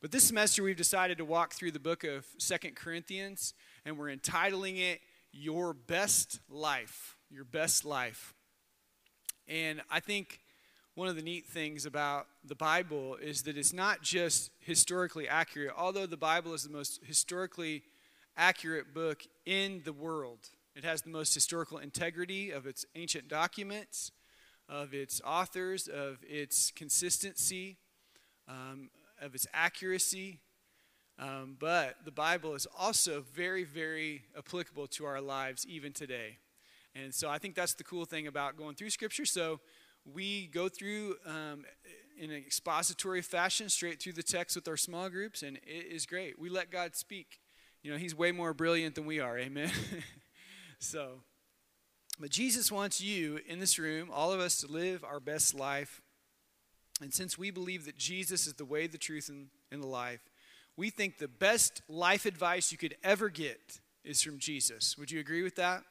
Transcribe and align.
But 0.00 0.12
this 0.12 0.24
semester, 0.24 0.62
we've 0.62 0.78
decided 0.78 1.18
to 1.18 1.26
walk 1.26 1.52
through 1.52 1.72
the 1.72 1.78
book 1.78 2.04
of 2.04 2.24
Second 2.38 2.74
Corinthians, 2.74 3.52
and 3.84 3.98
we're 3.98 4.08
entitling 4.08 4.78
it 4.78 5.02
Your 5.30 5.74
Best 5.74 6.40
Life. 6.48 7.18
Your 7.28 7.44
Best 7.44 7.84
Life. 7.84 8.32
And 9.46 9.82
I 9.90 10.00
think 10.00 10.40
one 10.94 11.08
of 11.08 11.16
the 11.16 11.22
neat 11.22 11.44
things 11.44 11.84
about 11.84 12.28
the 12.42 12.54
Bible 12.54 13.16
is 13.16 13.42
that 13.42 13.58
it's 13.58 13.74
not 13.74 14.00
just 14.00 14.50
historically 14.60 15.28
accurate, 15.28 15.74
although 15.76 16.06
the 16.06 16.16
Bible 16.16 16.54
is 16.54 16.62
the 16.62 16.70
most 16.70 17.00
historically 17.04 17.82
accurate 18.38 18.94
book 18.94 19.24
in 19.44 19.82
the 19.84 19.92
world. 19.92 20.48
It 20.74 20.82
has 20.82 21.02
the 21.02 21.10
most 21.10 21.34
historical 21.34 21.76
integrity 21.76 22.52
of 22.52 22.66
its 22.66 22.86
ancient 22.94 23.28
documents, 23.28 24.12
of 24.66 24.94
its 24.94 25.20
authors, 25.26 25.88
of 25.88 26.20
its 26.26 26.70
consistency, 26.70 27.76
um, 28.48 28.88
of 29.20 29.34
its 29.34 29.46
accuracy. 29.52 30.40
Um, 31.18 31.56
but 31.58 31.96
the 32.04 32.10
Bible 32.10 32.54
is 32.54 32.66
also 32.78 33.24
very, 33.32 33.64
very 33.64 34.22
applicable 34.36 34.86
to 34.88 35.04
our 35.04 35.20
lives 35.20 35.66
even 35.66 35.92
today. 35.92 36.38
And 36.94 37.14
so 37.14 37.28
I 37.28 37.38
think 37.38 37.54
that's 37.54 37.74
the 37.74 37.84
cool 37.84 38.04
thing 38.04 38.26
about 38.26 38.56
going 38.56 38.74
through 38.74 38.90
Scripture. 38.90 39.26
So 39.26 39.60
we 40.04 40.46
go 40.46 40.68
through 40.68 41.16
um, 41.26 41.64
in 42.18 42.30
an 42.30 42.36
expository 42.36 43.22
fashion 43.22 43.68
straight 43.68 44.00
through 44.00 44.14
the 44.14 44.22
text 44.22 44.56
with 44.56 44.66
our 44.66 44.76
small 44.76 45.08
groups, 45.08 45.42
and 45.42 45.56
it 45.58 45.86
is 45.90 46.06
great. 46.06 46.38
We 46.38 46.48
let 46.48 46.70
God 46.70 46.96
speak. 46.96 47.40
You 47.82 47.92
know, 47.92 47.98
He's 47.98 48.14
way 48.14 48.32
more 48.32 48.52
brilliant 48.52 48.94
than 48.94 49.06
we 49.06 49.20
are. 49.20 49.38
Amen. 49.38 49.70
so, 50.78 51.20
but 52.18 52.30
Jesus 52.30 52.70
wants 52.70 53.00
you 53.00 53.40
in 53.46 53.60
this 53.60 53.78
room, 53.78 54.10
all 54.12 54.32
of 54.32 54.40
us, 54.40 54.60
to 54.60 54.66
live 54.66 55.04
our 55.04 55.20
best 55.20 55.54
life. 55.54 56.02
And 57.00 57.12
since 57.12 57.38
we 57.38 57.50
believe 57.50 57.86
that 57.86 57.96
Jesus 57.96 58.46
is 58.46 58.54
the 58.54 58.64
way, 58.64 58.86
the 58.86 58.98
truth, 58.98 59.28
and, 59.28 59.48
and 59.72 59.82
the 59.82 59.86
life, 59.86 60.20
we 60.76 60.90
think 60.90 61.18
the 61.18 61.28
best 61.28 61.82
life 61.88 62.26
advice 62.26 62.72
you 62.72 62.78
could 62.78 62.96
ever 63.02 63.28
get 63.28 63.80
is 64.04 64.22
from 64.22 64.38
Jesus. 64.38 64.96
Would 64.98 65.10
you 65.10 65.20
agree 65.20 65.42
with 65.42 65.56
that? 65.56 65.82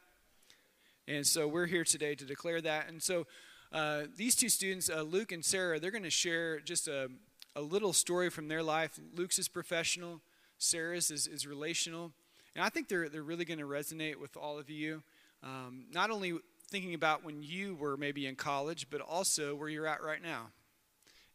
And 1.08 1.26
so 1.26 1.48
we're 1.48 1.66
here 1.66 1.84
today 1.84 2.16
to 2.16 2.26
declare 2.26 2.62
that. 2.62 2.88
And 2.88 3.02
so 3.02 3.26
uh, 3.72 4.04
these 4.16 4.36
two 4.36 4.50
students, 4.50 4.90
uh, 4.90 5.02
Luke 5.02 5.32
and 5.32 5.44
Sarah, 5.44 5.80
they're 5.80 5.92
going 5.92 6.04
to 6.04 6.10
share 6.10 6.60
just 6.60 6.88
a, 6.88 7.10
a 7.56 7.62
little 7.62 7.94
story 7.94 8.30
from 8.30 8.48
their 8.48 8.64
life. 8.64 9.00
Luke's 9.16 9.40
is 9.40 9.48
professional, 9.48 10.22
Sarah's 10.58 11.10
is, 11.12 11.28
is 11.28 11.48
relational. 11.48 12.12
And 12.56 12.64
I 12.64 12.70
think 12.70 12.88
they're, 12.88 13.10
they're 13.10 13.24
really 13.24 13.46
going 13.46 13.60
to 13.60 13.66
resonate 13.66 14.18
with 14.18 14.36
all 14.38 14.58
of 14.58 14.70
you. 14.70 15.04
Um, 15.44 15.86
not 15.92 16.10
only 16.12 16.38
thinking 16.70 16.94
about 16.94 17.24
when 17.24 17.42
you 17.42 17.76
were 17.76 17.98
maybe 17.98 18.28
in 18.28 18.36
college, 18.36 18.88
but 18.90 19.02
also 19.02 19.56
where 19.56 19.70
you're 19.70 19.88
at 19.88 20.04
right 20.04 20.22
now. 20.22 20.48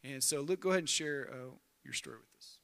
And 0.04 0.22
so, 0.22 0.42
Luke, 0.42 0.60
go 0.60 0.68
ahead 0.68 0.80
and 0.80 0.88
share 0.88 1.30
uh, 1.32 1.54
your 1.82 1.94
story 1.94 2.16
with 2.16 2.38
us. 2.38 2.58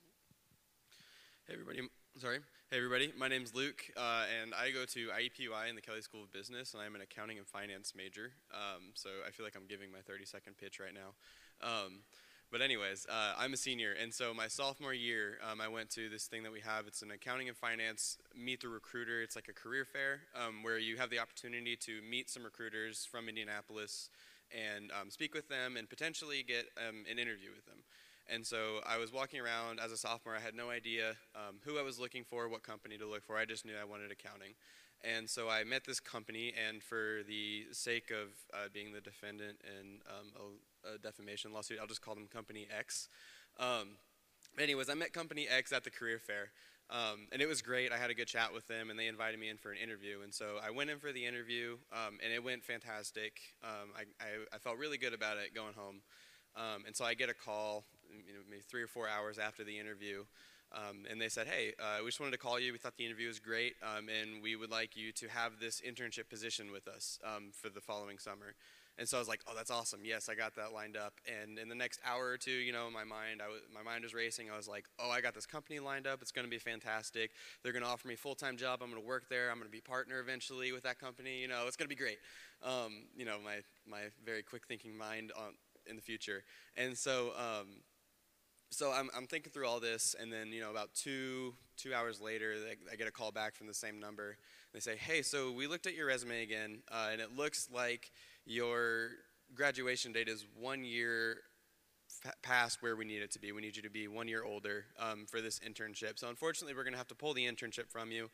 Hey, 1.46 1.54
everybody. 1.54 1.80
Sorry. 2.18 2.40
Hey, 2.70 2.76
everybody. 2.76 3.14
My 3.18 3.28
name's 3.28 3.54
Luke, 3.54 3.82
uh, 3.96 4.24
and 4.42 4.52
I 4.52 4.70
go 4.70 4.84
to 4.84 5.08
IUPUI 5.08 5.70
in 5.70 5.74
the 5.74 5.80
Kelley 5.80 6.02
School 6.02 6.22
of 6.22 6.30
Business, 6.32 6.74
and 6.74 6.82
I'm 6.82 6.94
an 6.94 7.00
accounting 7.00 7.38
and 7.38 7.46
finance 7.46 7.94
major. 7.96 8.32
Um, 8.52 8.92
so 8.92 9.08
I 9.26 9.30
feel 9.30 9.46
like 9.46 9.56
I'm 9.56 9.66
giving 9.66 9.90
my 9.90 10.00
30 10.06 10.26
second 10.26 10.58
pitch 10.58 10.78
right 10.80 10.92
now. 10.92 11.66
Um, 11.66 12.00
but, 12.52 12.60
anyways, 12.60 13.06
uh, 13.08 13.32
I'm 13.38 13.54
a 13.54 13.56
senior, 13.56 13.94
and 13.98 14.12
so 14.12 14.34
my 14.34 14.46
sophomore 14.46 14.92
year, 14.92 15.38
um, 15.50 15.62
I 15.62 15.68
went 15.68 15.88
to 15.90 16.10
this 16.10 16.26
thing 16.26 16.42
that 16.42 16.52
we 16.52 16.60
have. 16.60 16.86
It's 16.86 17.00
an 17.00 17.10
accounting 17.10 17.48
and 17.48 17.56
finance 17.56 18.18
meet 18.36 18.60
the 18.60 18.68
recruiter. 18.68 19.22
It's 19.22 19.34
like 19.34 19.48
a 19.48 19.54
career 19.54 19.86
fair 19.86 20.20
um, 20.36 20.62
where 20.62 20.78
you 20.78 20.98
have 20.98 21.08
the 21.08 21.20
opportunity 21.20 21.74
to 21.76 22.02
meet 22.02 22.28
some 22.28 22.44
recruiters 22.44 23.06
from 23.10 23.30
Indianapolis 23.30 24.10
and 24.52 24.90
um, 25.00 25.10
speak 25.10 25.34
with 25.34 25.48
them 25.48 25.76
and 25.76 25.88
potentially 25.88 26.42
get 26.46 26.66
um, 26.76 27.04
an 27.10 27.18
interview 27.18 27.50
with 27.54 27.66
them. 27.66 27.84
And 28.32 28.46
so 28.46 28.78
I 28.86 28.98
was 28.98 29.12
walking 29.12 29.40
around 29.40 29.80
as 29.80 29.90
a 29.90 29.96
sophomore. 29.96 30.36
I 30.36 30.40
had 30.40 30.54
no 30.54 30.70
idea 30.70 31.16
um, 31.34 31.56
who 31.64 31.78
I 31.78 31.82
was 31.82 31.98
looking 31.98 32.22
for, 32.22 32.48
what 32.48 32.62
company 32.62 32.96
to 32.98 33.06
look 33.06 33.24
for. 33.24 33.36
I 33.36 33.44
just 33.44 33.64
knew 33.64 33.72
I 33.80 33.84
wanted 33.84 34.12
accounting. 34.12 34.54
And 35.02 35.28
so 35.28 35.48
I 35.48 35.64
met 35.64 35.84
this 35.86 35.98
company, 35.98 36.52
and 36.68 36.82
for 36.82 37.22
the 37.26 37.64
sake 37.72 38.10
of 38.10 38.28
uh, 38.52 38.68
being 38.72 38.92
the 38.92 39.00
defendant 39.00 39.56
in 39.64 40.00
um, 40.06 40.52
a, 40.84 40.94
a, 40.94 40.98
defamation 40.98 41.54
lawsuit, 41.54 41.78
I'll 41.80 41.86
just 41.86 42.02
call 42.02 42.14
them 42.14 42.28
Company 42.30 42.68
X. 42.70 43.08
Um, 43.58 43.96
anyways, 44.58 44.90
I 44.90 44.94
met 44.94 45.14
Company 45.14 45.48
X 45.48 45.72
at 45.72 45.84
the 45.84 45.90
career 45.90 46.18
fair, 46.18 46.50
um, 46.90 47.28
and 47.30 47.40
it 47.40 47.48
was 47.48 47.62
great. 47.62 47.92
I 47.92 47.98
had 47.98 48.10
a 48.10 48.14
good 48.14 48.26
chat 48.26 48.52
with 48.52 48.66
them, 48.66 48.90
and 48.90 48.98
they 48.98 49.06
invited 49.06 49.38
me 49.38 49.48
in 49.48 49.56
for 49.56 49.70
an 49.70 49.78
interview. 49.78 50.22
And 50.22 50.34
so 50.34 50.58
I 50.64 50.70
went 50.70 50.90
in 50.90 50.98
for 50.98 51.12
the 51.12 51.24
interview, 51.24 51.76
um, 51.92 52.18
and 52.22 52.32
it 52.32 52.42
went 52.42 52.64
fantastic. 52.64 53.40
Um, 53.62 53.90
I, 53.96 54.02
I, 54.20 54.56
I, 54.56 54.58
felt 54.58 54.76
really 54.76 54.98
good 54.98 55.14
about 55.14 55.36
it 55.36 55.54
going 55.54 55.74
home. 55.74 56.02
Um, 56.56 56.84
and 56.86 56.96
so 56.96 57.04
I 57.04 57.14
get 57.14 57.28
a 57.28 57.34
call 57.34 57.84
you 58.26 58.34
know, 58.34 58.40
maybe 58.50 58.62
three 58.62 58.82
or 58.82 58.88
four 58.88 59.08
hours 59.08 59.38
after 59.38 59.62
the 59.62 59.78
interview. 59.78 60.24
Um, 60.72 61.04
and 61.08 61.20
they 61.20 61.28
said, 61.28 61.46
hey, 61.46 61.74
uh, 61.78 61.98
we 62.02 62.08
just 62.08 62.20
wanted 62.20 62.32
to 62.32 62.38
call 62.38 62.58
you. 62.58 62.72
We 62.72 62.78
thought 62.78 62.96
the 62.96 63.06
interview 63.06 63.28
was 63.28 63.40
great, 63.40 63.74
um, 63.82 64.08
and 64.08 64.42
we 64.42 64.54
would 64.54 64.70
like 64.70 64.96
you 64.96 65.10
to 65.12 65.28
have 65.28 65.58
this 65.60 65.80
internship 65.80 66.28
position 66.28 66.70
with 66.72 66.86
us 66.86 67.18
for 67.52 67.68
the 67.68 67.80
following 67.80 68.18
summer. 68.18 68.54
And 68.98 69.08
so 69.08 69.16
I 69.16 69.20
was 69.20 69.28
like, 69.28 69.40
oh, 69.48 69.52
that's 69.56 69.70
awesome. 69.70 70.00
Yes, 70.04 70.28
I 70.28 70.34
got 70.34 70.54
that 70.56 70.72
lined 70.72 70.96
up. 70.96 71.14
And 71.26 71.58
in 71.58 71.68
the 71.68 71.74
next 71.74 72.00
hour 72.04 72.26
or 72.26 72.36
two, 72.36 72.50
you 72.50 72.72
know, 72.72 72.90
my 72.90 73.04
mind, 73.04 73.40
I 73.42 73.48
was, 73.48 73.60
my 73.72 73.82
mind 73.82 74.04
was 74.04 74.12
racing. 74.12 74.50
I 74.50 74.56
was 74.56 74.68
like, 74.68 74.84
oh, 74.98 75.10
I 75.10 75.20
got 75.20 75.34
this 75.34 75.46
company 75.46 75.78
lined 75.78 76.06
up. 76.06 76.20
It's 76.20 76.32
going 76.32 76.44
to 76.44 76.50
be 76.50 76.58
fantastic. 76.58 77.30
They're 77.62 77.72
going 77.72 77.84
to 77.84 77.88
offer 77.88 78.08
me 78.08 78.14
a 78.14 78.18
full-time 78.18 78.56
job. 78.56 78.80
I'm 78.82 78.90
going 78.90 79.00
to 79.00 79.08
work 79.08 79.28
there. 79.30 79.50
I'm 79.50 79.56
going 79.56 79.68
to 79.68 79.72
be 79.72 79.80
partner 79.80 80.20
eventually 80.20 80.72
with 80.72 80.82
that 80.82 80.98
company. 80.98 81.40
You 81.40 81.48
know, 81.48 81.64
it's 81.66 81.76
going 81.76 81.88
to 81.88 81.94
be 81.94 81.98
great. 81.98 82.18
Um, 82.62 83.04
you 83.16 83.24
know, 83.24 83.36
my 83.42 83.60
my 83.88 84.10
very 84.24 84.42
quick 84.42 84.66
thinking 84.66 84.96
mind 84.96 85.32
on 85.34 85.54
in 85.86 85.96
the 85.96 86.02
future. 86.02 86.44
And 86.76 86.96
so 86.96 87.32
um, 87.38 87.82
so 88.70 88.92
I'm, 88.92 89.10
I'm 89.16 89.26
thinking 89.26 89.52
through 89.52 89.66
all 89.66 89.80
this, 89.80 90.14
and 90.18 90.32
then 90.32 90.52
you 90.52 90.60
know 90.60 90.70
about 90.70 90.94
two 90.94 91.54
two 91.76 91.92
hours 91.92 92.20
later, 92.20 92.54
I 92.90 92.96
get 92.96 93.08
a 93.08 93.10
call 93.10 93.32
back 93.32 93.54
from 93.54 93.66
the 93.66 93.74
same 93.74 93.98
number. 93.98 94.36
They 94.72 94.80
say, 94.80 94.96
"Hey, 94.96 95.22
so 95.22 95.50
we 95.50 95.66
looked 95.66 95.86
at 95.86 95.94
your 95.94 96.06
resume 96.06 96.42
again, 96.42 96.82
uh, 96.90 97.08
and 97.10 97.20
it 97.20 97.36
looks 97.36 97.68
like 97.72 98.12
your 98.44 99.10
graduation 99.54 100.12
date 100.12 100.28
is 100.28 100.46
one 100.58 100.84
year 100.84 101.38
past 102.42 102.82
where 102.82 102.96
we 102.96 103.04
need 103.04 103.22
it 103.22 103.30
to 103.32 103.38
be. 103.38 103.52
We 103.52 103.62
need 103.62 103.76
you 103.76 103.82
to 103.82 103.90
be 103.90 104.08
one 104.08 104.28
year 104.28 104.44
older 104.44 104.86
um, 104.98 105.26
for 105.26 105.40
this 105.40 105.60
internship. 105.60 106.18
So 106.18 106.28
unfortunately, 106.28 106.74
we're 106.74 106.84
going 106.84 106.94
to 106.94 106.98
have 106.98 107.08
to 107.08 107.14
pull 107.14 107.34
the 107.34 107.46
internship 107.46 107.90
from 107.90 108.10
you. 108.10 108.30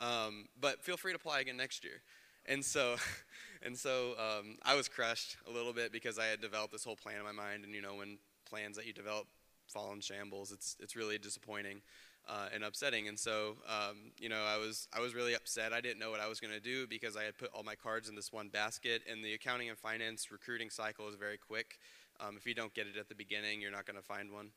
Um, 0.00 0.46
but 0.60 0.82
feel 0.82 0.96
free 0.96 1.12
to 1.12 1.16
apply 1.16 1.40
again 1.40 1.56
next 1.56 1.84
year." 1.84 2.02
And 2.46 2.64
so, 2.64 2.96
and 3.62 3.76
so 3.76 4.14
um, 4.18 4.58
I 4.62 4.74
was 4.74 4.88
crushed 4.88 5.36
a 5.48 5.50
little 5.50 5.72
bit 5.72 5.92
because 5.92 6.18
I 6.18 6.26
had 6.26 6.40
developed 6.40 6.72
this 6.72 6.84
whole 6.84 6.96
plan 6.96 7.16
in 7.16 7.24
my 7.24 7.32
mind, 7.32 7.64
and 7.64 7.74
you 7.74 7.82
know 7.82 7.94
when 7.94 8.18
plans 8.48 8.76
that 8.76 8.86
you 8.86 8.92
develop 8.92 9.26
fall 9.68 9.92
in 9.92 10.00
shambles. 10.00 10.52
It's 10.52 10.76
it's 10.80 10.96
really 10.96 11.18
disappointing 11.18 11.82
uh, 12.28 12.48
and 12.52 12.64
upsetting. 12.64 13.08
And 13.08 13.18
so, 13.18 13.56
um, 13.68 14.12
you 14.18 14.28
know, 14.28 14.42
I 14.46 14.56
was 14.58 14.88
I 14.92 15.00
was 15.00 15.14
really 15.14 15.34
upset. 15.34 15.72
I 15.72 15.80
didn't 15.80 15.98
know 15.98 16.10
what 16.10 16.20
I 16.20 16.28
was 16.28 16.40
going 16.40 16.54
to 16.54 16.60
do 16.60 16.86
because 16.86 17.16
I 17.16 17.24
had 17.24 17.38
put 17.38 17.50
all 17.54 17.62
my 17.62 17.74
cards 17.74 18.08
in 18.08 18.14
this 18.14 18.32
one 18.32 18.48
basket. 18.48 19.02
And 19.10 19.24
the 19.24 19.34
accounting 19.34 19.68
and 19.68 19.78
finance 19.78 20.30
recruiting 20.30 20.70
cycle 20.70 21.08
is 21.08 21.14
very 21.14 21.38
quick. 21.38 21.78
Um, 22.20 22.36
if 22.36 22.46
you 22.46 22.54
don't 22.54 22.74
get 22.74 22.86
it 22.86 22.96
at 22.98 23.08
the 23.08 23.14
beginning, 23.14 23.60
you're 23.60 23.70
not 23.70 23.86
going 23.86 23.96
to 23.96 24.02
find 24.02 24.32
one. 24.32 24.50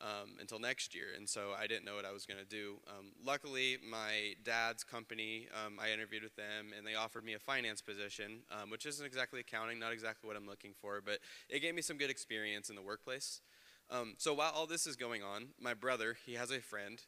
Um, 0.00 0.36
until 0.40 0.58
next 0.58 0.96
year. 0.96 1.08
And 1.16 1.28
so 1.28 1.50
I 1.56 1.68
didn't 1.68 1.84
know 1.84 1.94
what 1.94 2.06
I 2.06 2.10
was 2.10 2.26
going 2.26 2.40
to 2.40 2.46
do. 2.46 2.78
Um, 2.88 3.12
luckily, 3.24 3.76
my 3.88 4.34
dad's 4.42 4.82
company, 4.82 5.46
um, 5.54 5.78
I 5.78 5.92
interviewed 5.92 6.24
with 6.24 6.34
them, 6.34 6.72
and 6.76 6.84
they 6.84 6.94
offered 6.94 7.24
me 7.24 7.34
a 7.34 7.38
finance 7.38 7.82
position, 7.82 8.40
um, 8.50 8.70
which 8.70 8.84
isn't 8.86 9.04
exactly 9.04 9.38
accounting, 9.38 9.78
not 9.78 9.92
exactly 9.92 10.26
what 10.26 10.36
I'm 10.36 10.46
looking 10.46 10.72
for, 10.80 11.02
but 11.04 11.18
it 11.48 11.60
gave 11.60 11.74
me 11.74 11.82
some 11.82 11.98
good 11.98 12.10
experience 12.10 12.68
in 12.68 12.74
the 12.74 12.82
workplace. 12.82 13.42
Um, 13.92 14.14
so 14.16 14.32
while 14.32 14.52
all 14.54 14.66
this 14.66 14.86
is 14.86 14.96
going 14.96 15.22
on, 15.22 15.48
my 15.60 15.74
brother, 15.74 16.16
he 16.24 16.34
has 16.34 16.50
a 16.50 16.60
friend, 16.60 16.98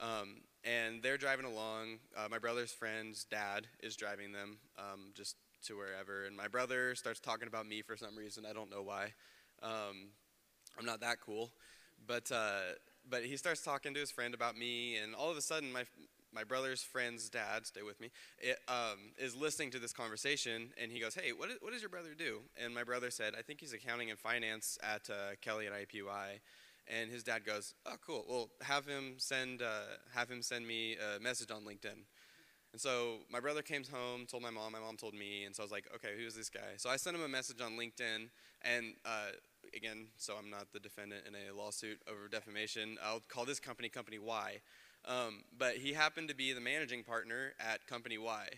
um, 0.00 0.40
and 0.64 1.00
they're 1.00 1.16
driving 1.16 1.46
along. 1.46 1.98
Uh, 2.16 2.26
my 2.28 2.38
brother's 2.38 2.72
friend's 2.72 3.24
dad 3.24 3.68
is 3.80 3.94
driving 3.94 4.32
them 4.32 4.58
um, 4.76 5.12
just 5.14 5.36
to 5.66 5.76
wherever, 5.76 6.24
and 6.24 6.36
my 6.36 6.48
brother 6.48 6.96
starts 6.96 7.20
talking 7.20 7.46
about 7.46 7.68
me 7.68 7.82
for 7.82 7.96
some 7.96 8.16
reason. 8.16 8.44
I 8.48 8.52
don't 8.52 8.68
know 8.68 8.82
why. 8.82 9.12
Um, 9.62 10.08
I'm 10.76 10.84
not 10.84 11.00
that 11.00 11.20
cool, 11.20 11.52
but 12.04 12.30
uh, 12.32 12.74
but 13.08 13.24
he 13.24 13.36
starts 13.36 13.62
talking 13.62 13.94
to 13.94 14.00
his 14.00 14.10
friend 14.10 14.34
about 14.34 14.56
me, 14.56 14.96
and 14.96 15.14
all 15.14 15.30
of 15.30 15.36
a 15.36 15.42
sudden, 15.42 15.72
my 15.72 15.84
my 16.34 16.44
brother's 16.44 16.82
friend's 16.82 17.28
dad, 17.28 17.66
stay 17.66 17.82
with 17.82 18.00
me, 18.00 18.10
it, 18.38 18.58
um, 18.68 19.12
is 19.18 19.36
listening 19.36 19.70
to 19.70 19.78
this 19.78 19.92
conversation, 19.92 20.72
and 20.80 20.90
he 20.90 21.00
goes, 21.00 21.14
"Hey, 21.14 21.32
what, 21.32 21.48
does 21.70 21.80
your 21.80 21.90
brother 21.90 22.14
do?" 22.16 22.40
And 22.62 22.74
my 22.74 22.84
brother 22.84 23.10
said, 23.10 23.34
"I 23.38 23.42
think 23.42 23.60
he's 23.60 23.72
accounting 23.72 24.10
and 24.10 24.18
finance 24.18 24.78
at 24.82 25.08
uh, 25.10 25.36
Kelley 25.40 25.66
at 25.66 25.72
IUPUI." 25.72 26.40
And 26.86 27.10
his 27.10 27.22
dad 27.22 27.44
goes, 27.44 27.74
"Oh, 27.86 27.96
cool. 28.04 28.24
Well, 28.28 28.50
have 28.62 28.86
him 28.86 29.14
send 29.18 29.62
uh, 29.62 29.96
have 30.12 30.30
him 30.30 30.42
send 30.42 30.66
me 30.66 30.96
a 30.96 31.20
message 31.20 31.50
on 31.50 31.62
LinkedIn." 31.62 32.04
And 32.72 32.80
so 32.80 33.18
my 33.30 33.38
brother 33.38 33.62
came 33.62 33.84
home, 33.84 34.26
told 34.26 34.42
my 34.42 34.50
mom, 34.50 34.72
my 34.72 34.80
mom 34.80 34.96
told 34.96 35.14
me, 35.14 35.44
and 35.44 35.54
so 35.54 35.62
I 35.62 35.64
was 35.64 35.70
like, 35.70 35.86
"Okay, 35.94 36.14
who's 36.16 36.34
this 36.34 36.50
guy?" 36.50 36.74
So 36.76 36.90
I 36.90 36.96
sent 36.96 37.16
him 37.16 37.22
a 37.22 37.28
message 37.28 37.60
on 37.60 37.78
LinkedIn, 37.78 38.28
and 38.62 38.94
uh, 39.04 39.28
again, 39.76 40.08
so 40.16 40.34
I'm 40.38 40.50
not 40.50 40.72
the 40.72 40.80
defendant 40.80 41.22
in 41.26 41.34
a 41.34 41.54
lawsuit 41.56 42.00
over 42.10 42.28
defamation. 42.28 42.98
I'll 43.02 43.22
call 43.28 43.44
this 43.44 43.60
company 43.60 43.88
Company 43.88 44.18
Y. 44.18 44.60
Um, 45.06 45.44
but 45.56 45.76
he 45.76 45.92
happened 45.92 46.28
to 46.28 46.34
be 46.34 46.52
the 46.52 46.60
managing 46.60 47.04
partner 47.04 47.52
at 47.60 47.86
Company 47.86 48.18
Y. 48.18 48.48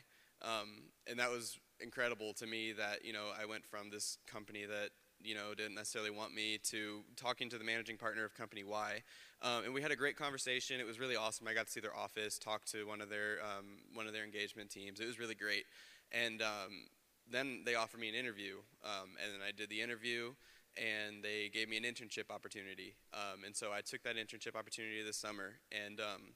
Um, 0.43 0.91
and 1.07 1.19
that 1.19 1.31
was 1.31 1.59
incredible 1.81 2.33
to 2.35 2.47
me 2.47 2.73
that, 2.73 3.05
you 3.05 3.13
know, 3.13 3.27
I 3.41 3.47
went 3.47 3.65
from 3.65 3.91
this 3.91 4.19
company 4.27 4.65
that 4.67 4.91
you 5.23 5.35
know, 5.35 5.55
didn't 5.55 5.75
necessarily 5.75 6.11
want 6.11 6.35
me 6.35 6.59
to 6.59 7.03
talking 7.17 7.49
to 7.51 7.59
the 7.59 7.65
managing 7.65 7.97
partner 7.97 8.25
of 8.25 8.35
Company 8.35 8.65
Y. 8.65 9.03
Um, 9.43 9.65
and 9.65 9.75
we 9.75 9.83
had 9.83 9.91
a 9.91 9.97
great 9.97 10.17
conversation. 10.17 10.81
It 10.81 10.87
was 10.87 10.99
really 10.99 11.17
awesome. 11.17 11.49
I 11.49 11.55
got 11.55 11.67
to 11.67 11.73
see 11.73 11.81
their 11.81 11.97
office, 11.97 12.39
talk 12.39 12.65
to 12.67 12.87
one 12.87 13.01
of 13.01 13.09
their, 13.09 13.39
um, 13.43 13.79
one 13.95 14.07
of 14.07 14.13
their 14.13 14.25
engagement 14.25 14.71
teams. 14.71 15.01
It 15.01 15.07
was 15.07 15.19
really 15.19 15.35
great. 15.35 15.65
And 16.13 16.43
um, 16.43 16.87
then 17.31 17.63
they 17.65 17.75
offered 17.75 18.01
me 18.01 18.09
an 18.09 18.15
interview. 18.15 18.57
Um, 18.85 19.11
and 19.23 19.35
then 19.35 19.41
I 19.47 19.53
did 19.53 19.69
the 19.69 19.81
interview 19.81 20.33
and 20.77 21.23
they 21.23 21.51
gave 21.53 21.69
me 21.69 21.77
an 21.77 21.85
internship 21.85 22.31
opportunity. 22.31 22.95
Um, 23.15 23.45
and 23.45 23.57
so 23.57 23.73
I 23.73 23.81
took 23.81 24.03
that 24.03 24.17
internship 24.17 24.57
opportunity 24.57 25.03
this 25.03 25.17
summer, 25.17 25.55
and 25.73 26.01
um, 26.01 26.35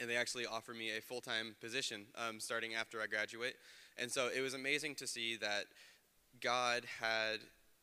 and 0.00 0.08
they 0.08 0.16
actually 0.16 0.46
offered 0.46 0.76
me 0.76 0.96
a 0.96 1.00
full 1.00 1.20
time 1.20 1.54
position 1.60 2.06
um, 2.16 2.40
starting 2.40 2.74
after 2.74 3.00
I 3.00 3.06
graduate. 3.06 3.54
And 3.96 4.10
so 4.10 4.28
it 4.34 4.40
was 4.40 4.54
amazing 4.54 4.96
to 4.96 5.06
see 5.06 5.36
that 5.36 5.64
God 6.40 6.84
had 7.00 7.38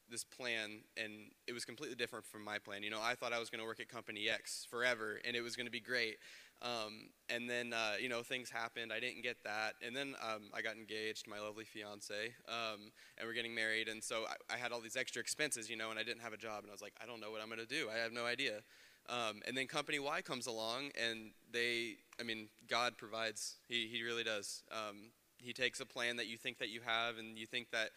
this 0.09 0.23
plan, 0.25 0.81
and 0.97 1.31
it 1.47 1.53
was 1.53 1.63
completely 1.63 1.95
different 1.95 2.25
from 2.25 2.43
my 2.43 2.59
plan. 2.59 2.83
You 2.83 2.89
know, 2.89 3.01
I 3.01 3.15
thought 3.15 3.31
I 3.31 3.39
was 3.39 3.49
going 3.49 3.61
to 3.61 3.65
work 3.65 3.79
at 3.79 3.87
Company 3.87 4.29
X 4.29 4.67
forever, 4.69 5.19
and 5.25 5.35
it 5.35 5.41
was 5.41 5.55
going 5.55 5.67
to 5.67 5.71
be 5.71 5.79
great. 5.79 6.17
Um, 6.61 7.09
and 7.29 7.49
then, 7.49 7.73
uh, 7.73 7.93
you 7.99 8.07
know, 8.07 8.21
things 8.21 8.49
happened. 8.49 8.93
I 8.93 8.99
didn't 8.99 9.23
get 9.23 9.37
that. 9.43 9.73
And 9.85 9.95
then 9.95 10.13
um, 10.21 10.43
I 10.53 10.61
got 10.61 10.75
engaged, 10.75 11.27
my 11.27 11.39
lovely 11.39 11.63
fiance, 11.63 12.13
um, 12.47 12.91
and 13.17 13.27
we're 13.27 13.33
getting 13.33 13.55
married. 13.55 13.87
And 13.87 14.03
so 14.03 14.25
I, 14.29 14.53
I, 14.53 14.57
had 14.57 14.71
all 14.71 14.79
these 14.79 14.95
extra 14.95 15.21
expenses, 15.21 15.69
you 15.69 15.75
know, 15.75 15.89
and 15.89 15.97
I 15.97 16.03
didn't 16.03 16.21
have 16.21 16.33
a 16.33 16.37
job. 16.37 16.59
And 16.61 16.69
I 16.69 16.71
was 16.73 16.81
like, 16.81 16.93
I 17.01 17.07
don't 17.07 17.19
know 17.19 17.31
what 17.31 17.41
I'm 17.41 17.47
going 17.47 17.59
to 17.59 17.65
do. 17.65 17.87
I 17.89 17.97
have 17.97 18.11
no 18.11 18.25
idea. 18.25 18.61
Um, 19.09 19.41
and 19.47 19.57
then 19.57 19.65
Company 19.65 19.97
Y 19.97 20.21
comes 20.21 20.45
along, 20.45 20.91
and 21.01 21.31
they, 21.51 21.95
I 22.19 22.23
mean, 22.23 22.49
God 22.69 22.97
provides. 22.97 23.55
He, 23.67 23.87
he 23.91 24.03
really 24.03 24.23
does. 24.23 24.63
Um, 24.71 25.11
he 25.37 25.53
takes 25.53 25.79
a 25.79 25.85
plan 25.85 26.17
that 26.17 26.27
you 26.27 26.37
think 26.37 26.59
that 26.59 26.69
you 26.69 26.81
have, 26.85 27.17
and 27.17 27.39
you 27.39 27.47
think 27.47 27.71
that 27.71 27.89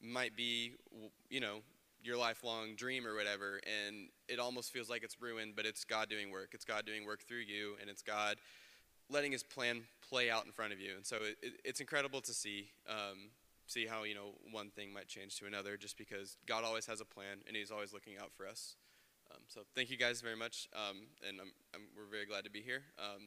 might 0.00 0.36
be, 0.36 0.74
you 1.28 1.40
know, 1.40 1.58
your 2.02 2.16
lifelong 2.16 2.74
dream 2.76 3.06
or 3.06 3.14
whatever, 3.14 3.60
and 3.64 4.08
it 4.28 4.38
almost 4.38 4.72
feels 4.72 4.88
like 4.88 5.02
it's 5.02 5.20
ruined, 5.20 5.54
but 5.56 5.66
it's 5.66 5.84
God 5.84 6.08
doing 6.08 6.30
work. 6.30 6.50
It's 6.52 6.64
God 6.64 6.84
doing 6.86 7.04
work 7.04 7.22
through 7.26 7.44
you, 7.46 7.74
and 7.80 7.90
it's 7.90 8.02
God 8.02 8.36
letting 9.10 9.32
His 9.32 9.42
plan 9.42 9.82
play 10.08 10.30
out 10.30 10.46
in 10.46 10.52
front 10.52 10.72
of 10.72 10.80
you. 10.80 10.96
And 10.96 11.06
so 11.06 11.16
it, 11.16 11.36
it, 11.42 11.52
it's 11.64 11.80
incredible 11.80 12.20
to 12.22 12.32
see. 12.32 12.70
Um, 12.88 13.30
see 13.66 13.86
how 13.86 14.04
you 14.04 14.14
know 14.14 14.34
one 14.52 14.70
thing 14.70 14.92
might 14.92 15.08
change 15.08 15.36
to 15.36 15.44
another 15.44 15.76
just 15.76 15.98
because 15.98 16.36
god 16.46 16.62
always 16.62 16.86
has 16.86 17.00
a 17.00 17.04
plan 17.04 17.38
and 17.48 17.56
he's 17.56 17.72
always 17.72 17.92
looking 17.92 18.16
out 18.16 18.30
for 18.32 18.46
us 18.46 18.76
um, 19.32 19.40
so 19.48 19.62
thank 19.74 19.90
you 19.90 19.96
guys 19.96 20.20
very 20.20 20.36
much 20.36 20.68
um, 20.72 20.98
and 21.28 21.40
I'm, 21.40 21.50
I'm, 21.74 21.80
we're 21.96 22.08
very 22.08 22.26
glad 22.26 22.44
to 22.44 22.50
be 22.50 22.60
here 22.60 22.82
um, 22.96 23.26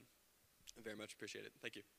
very 0.81 0.95
much 0.95 1.11
appreciate 1.11 1.43
it 1.43 1.51
thank 1.61 1.75
you 1.75 1.98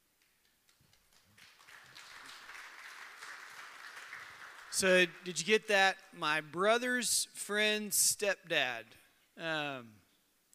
So, 4.81 5.05
did 5.27 5.39
you 5.39 5.45
get 5.45 5.69
that? 5.69 5.99
My 6.17 6.41
brother's 6.41 7.29
friend's 7.35 7.99
stepdad. 7.99 8.85
Um, 9.39 9.89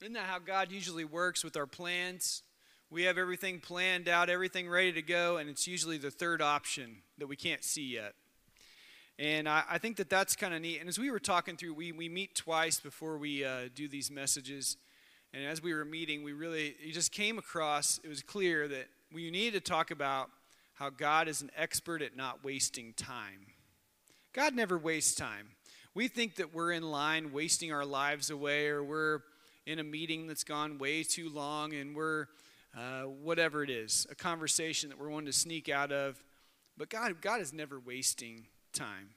isn't 0.01 0.13
that 0.13 0.24
how 0.24 0.39
God 0.39 0.72
usually 0.72 1.06
works 1.06 1.44
with 1.44 1.56
our 1.56 1.68
plans? 1.68 2.42
We 2.89 3.04
have 3.04 3.19
everything 3.19 3.60
planned 3.60 4.10
out, 4.10 4.31
everything 4.31 4.68
ready 4.68 4.92
to 4.94 5.04
go, 5.04 5.38
and 5.38 5.48
it's 5.48 5.68
usually 5.68 6.00
the 6.00 6.10
third 6.10 6.42
option 6.42 7.04
that 7.19 7.27
we 7.27 7.36
can't 7.36 7.63
see 7.63 7.83
yet. 7.83 8.13
And 9.19 9.48
I, 9.48 9.62
I 9.69 9.77
think 9.77 9.98
that 9.98 10.10
that's 10.10 10.36
kind 10.36 10.56
of 10.56 10.62
neat. 10.63 10.80
And 10.80 10.89
as 10.89 10.98
we 10.98 11.12
were 11.12 11.19
talking 11.19 11.56
through, 11.56 11.75
we, 11.75 11.92
we 11.92 12.10
meet 12.10 12.33
twice 12.33 12.80
before 12.80 13.19
we 13.19 13.45
uh, 13.45 13.69
do 13.75 13.88
these 13.88 14.10
messages. 14.10 14.78
And 15.36 15.45
as 15.45 15.62
we 15.62 15.71
were 15.71 15.86
meeting, 15.86 16.24
we 16.24 16.33
really, 16.33 16.75
it 16.83 16.94
just 16.94 17.12
came 17.12 17.38
across, 17.38 18.00
it 18.04 18.07
was 18.07 18.24
clear 18.24 18.68
that 18.69 18.88
we 19.13 19.30
needed 19.30 19.63
to 19.63 19.71
talk 19.71 19.92
about 19.92 20.31
how 20.74 20.89
God 20.89 21.28
is 21.28 21.42
an 21.44 21.51
expert 21.56 22.01
at 22.01 22.18
not 22.18 22.44
wasting 22.44 22.94
time. 22.94 23.45
God 24.36 24.54
never 24.54 24.78
wastes 24.78 25.16
time. 25.16 25.48
We 25.94 26.10
think 26.10 26.36
that 26.36 26.54
we're 26.54 26.74
in 26.74 26.84
line 26.84 27.32
wasting 27.32 27.72
our 27.72 27.86
lives 27.86 28.30
away, 28.30 28.68
or 28.68 28.84
we're 28.84 29.20
in 29.66 29.80
a 29.80 29.84
meeting 29.84 30.28
that's 30.28 30.44
gone 30.44 30.78
way 30.78 31.04
too 31.04 31.30
long, 31.30 31.74
and 31.74 31.96
we're 31.96 32.26
uh, 32.78 33.04
whatever 33.04 33.64
it 33.64 33.70
is, 33.70 34.06
a 34.12 34.16
conversation 34.16 34.90
that 34.90 35.00
we're 35.00 35.08
wanting 35.08 35.28
to 35.28 35.32
sneak 35.32 35.70
out 35.70 35.94
of. 35.94 36.22
But 36.78 36.90
God, 36.90 37.22
God 37.22 37.40
is 37.40 37.54
never 37.54 37.80
wasting 37.80 38.48
time. 38.74 39.12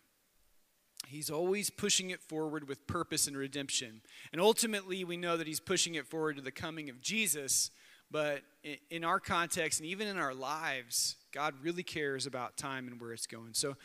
He's 1.09 1.31
always 1.31 1.69
pushing 1.69 2.11
it 2.11 2.23
forward 2.23 2.69
with 2.69 2.87
purpose 2.87 3.26
and 3.26 3.37
redemption. 3.37 4.03
And 4.31 4.41
ultimately, 4.41 5.03
we 5.03 5.17
know 5.17 5.37
that 5.37 5.49
He's 5.49 5.59
pushing 5.59 5.97
it 5.97 6.06
forward 6.06 6.37
to 6.37 6.43
the 6.43 6.53
coming 6.53 6.88
of 6.91 7.00
Jesus. 7.00 7.73
But 8.11 8.43
in 8.88 9.05
our 9.05 9.21
context 9.21 9.81
and 9.81 9.88
even 9.88 10.06
in 10.06 10.17
our 10.17 10.32
lives, 10.32 11.17
God 11.32 11.55
really 11.62 11.82
cares 11.82 12.25
about 12.25 12.56
time 12.56 12.87
and 12.87 13.00
where 13.00 13.12
it's 13.12 13.26
going. 13.26 13.53
So 13.53 13.76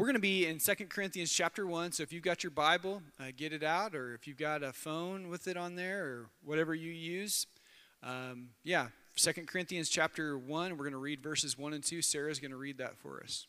we're 0.00 0.06
going 0.06 0.14
to 0.14 0.18
be 0.18 0.46
in 0.46 0.58
Second 0.58 0.88
Corinthians 0.88 1.30
chapter 1.30 1.66
1. 1.66 1.92
So 1.92 2.02
if 2.02 2.10
you've 2.10 2.22
got 2.22 2.42
your 2.42 2.52
Bible, 2.52 3.02
uh, 3.20 3.24
get 3.36 3.52
it 3.52 3.62
out, 3.62 3.94
or 3.94 4.14
if 4.14 4.26
you've 4.26 4.38
got 4.38 4.62
a 4.62 4.72
phone 4.72 5.28
with 5.28 5.46
it 5.46 5.58
on 5.58 5.74
there, 5.74 6.06
or 6.06 6.30
whatever 6.42 6.74
you 6.74 6.90
use. 6.90 7.46
Um, 8.02 8.48
yeah, 8.64 8.86
Second 9.14 9.46
Corinthians 9.46 9.90
chapter 9.90 10.38
1. 10.38 10.70
We're 10.70 10.84
going 10.84 10.92
to 10.92 10.96
read 10.96 11.22
verses 11.22 11.58
1 11.58 11.74
and 11.74 11.84
2. 11.84 12.00
Sarah's 12.00 12.40
going 12.40 12.50
to 12.50 12.56
read 12.56 12.78
that 12.78 12.96
for 12.96 13.22
us. 13.22 13.46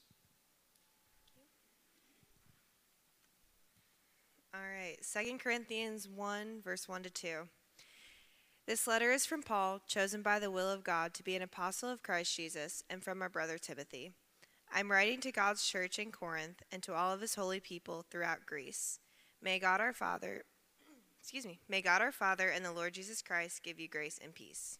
All 4.54 4.60
right, 4.60 4.98
Second 5.00 5.40
Corinthians 5.40 6.10
1, 6.10 6.60
verse 6.62 6.86
1 6.86 7.04
to 7.04 7.10
2. 7.10 7.48
This 8.68 8.88
letter 8.88 9.14
is 9.14 9.26
from 9.26 9.42
Paul, 9.42 9.80
chosen 9.88 10.22
by 10.22 10.38
the 10.38 10.52
will 10.52 10.70
of 10.70 10.84
God 10.84 11.14
to 11.14 11.24
be 11.24 11.38
an 11.38 11.44
apostle 11.44 11.90
of 11.90 12.04
Christ 12.04 12.36
Jesus, 12.36 12.84
and 12.90 13.02
from 13.02 13.22
our 13.22 13.30
brother 13.30 13.58
Timothy. 13.58 14.12
I'm 14.74 14.90
writing 14.90 15.20
to 15.22 15.32
God's 15.32 15.66
church 15.68 16.00
in 16.00 16.12
Corinth 16.12 16.64
and 16.72 16.82
to 16.84 16.94
all 16.94 17.14
of 17.14 17.20
his 17.20 17.36
holy 17.36 17.60
people 17.60 18.06
throughout 18.10 18.46
Greece. 18.46 19.00
May 19.42 19.60
God 19.60 19.82
our 19.82 19.92
Father, 19.92 20.44
excuse 21.22 21.46
me, 21.46 21.60
may 21.68 21.82
God 21.82 22.02
our 22.02 22.12
Father 22.12 22.48
and 22.48 22.64
the 22.64 22.72
Lord 22.72 22.94
Jesus 22.94 23.22
Christ 23.22 23.64
give 23.64 23.80
you 23.80 23.90
grace 23.90 24.18
and 24.24 24.34
peace. 24.34 24.80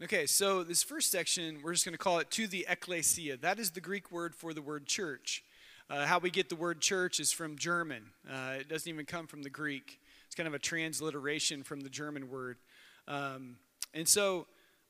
Okay, 0.00 0.26
so 0.26 0.62
this 0.62 0.84
first 0.84 1.10
section, 1.10 1.58
we're 1.64 1.72
just 1.72 1.84
going 1.84 1.92
to 1.92 1.98
call 1.98 2.20
it 2.20 2.30
to 2.30 2.46
the 2.46 2.64
ecclesia. 2.68 3.36
That 3.36 3.58
is 3.58 3.72
the 3.72 3.80
Greek 3.80 4.12
word 4.12 4.32
for 4.32 4.54
the 4.54 4.62
word 4.62 4.86
church. 4.86 5.42
Uh, 5.90 6.06
how 6.06 6.20
we 6.20 6.30
get 6.30 6.48
the 6.48 6.54
word 6.54 6.80
church 6.80 7.18
is 7.18 7.32
from 7.32 7.56
German. 7.58 8.04
Uh, 8.30 8.56
it 8.60 8.68
doesn't 8.68 8.88
even 8.88 9.06
come 9.06 9.26
from 9.26 9.42
the 9.42 9.50
Greek. 9.50 9.98
It's 10.26 10.36
kind 10.36 10.46
of 10.46 10.54
a 10.54 10.58
transliteration 10.60 11.64
from 11.64 11.80
the 11.80 11.88
German 11.88 12.30
word. 12.30 12.58
Um, 13.08 13.56
and 13.92 14.06
so 14.06 14.46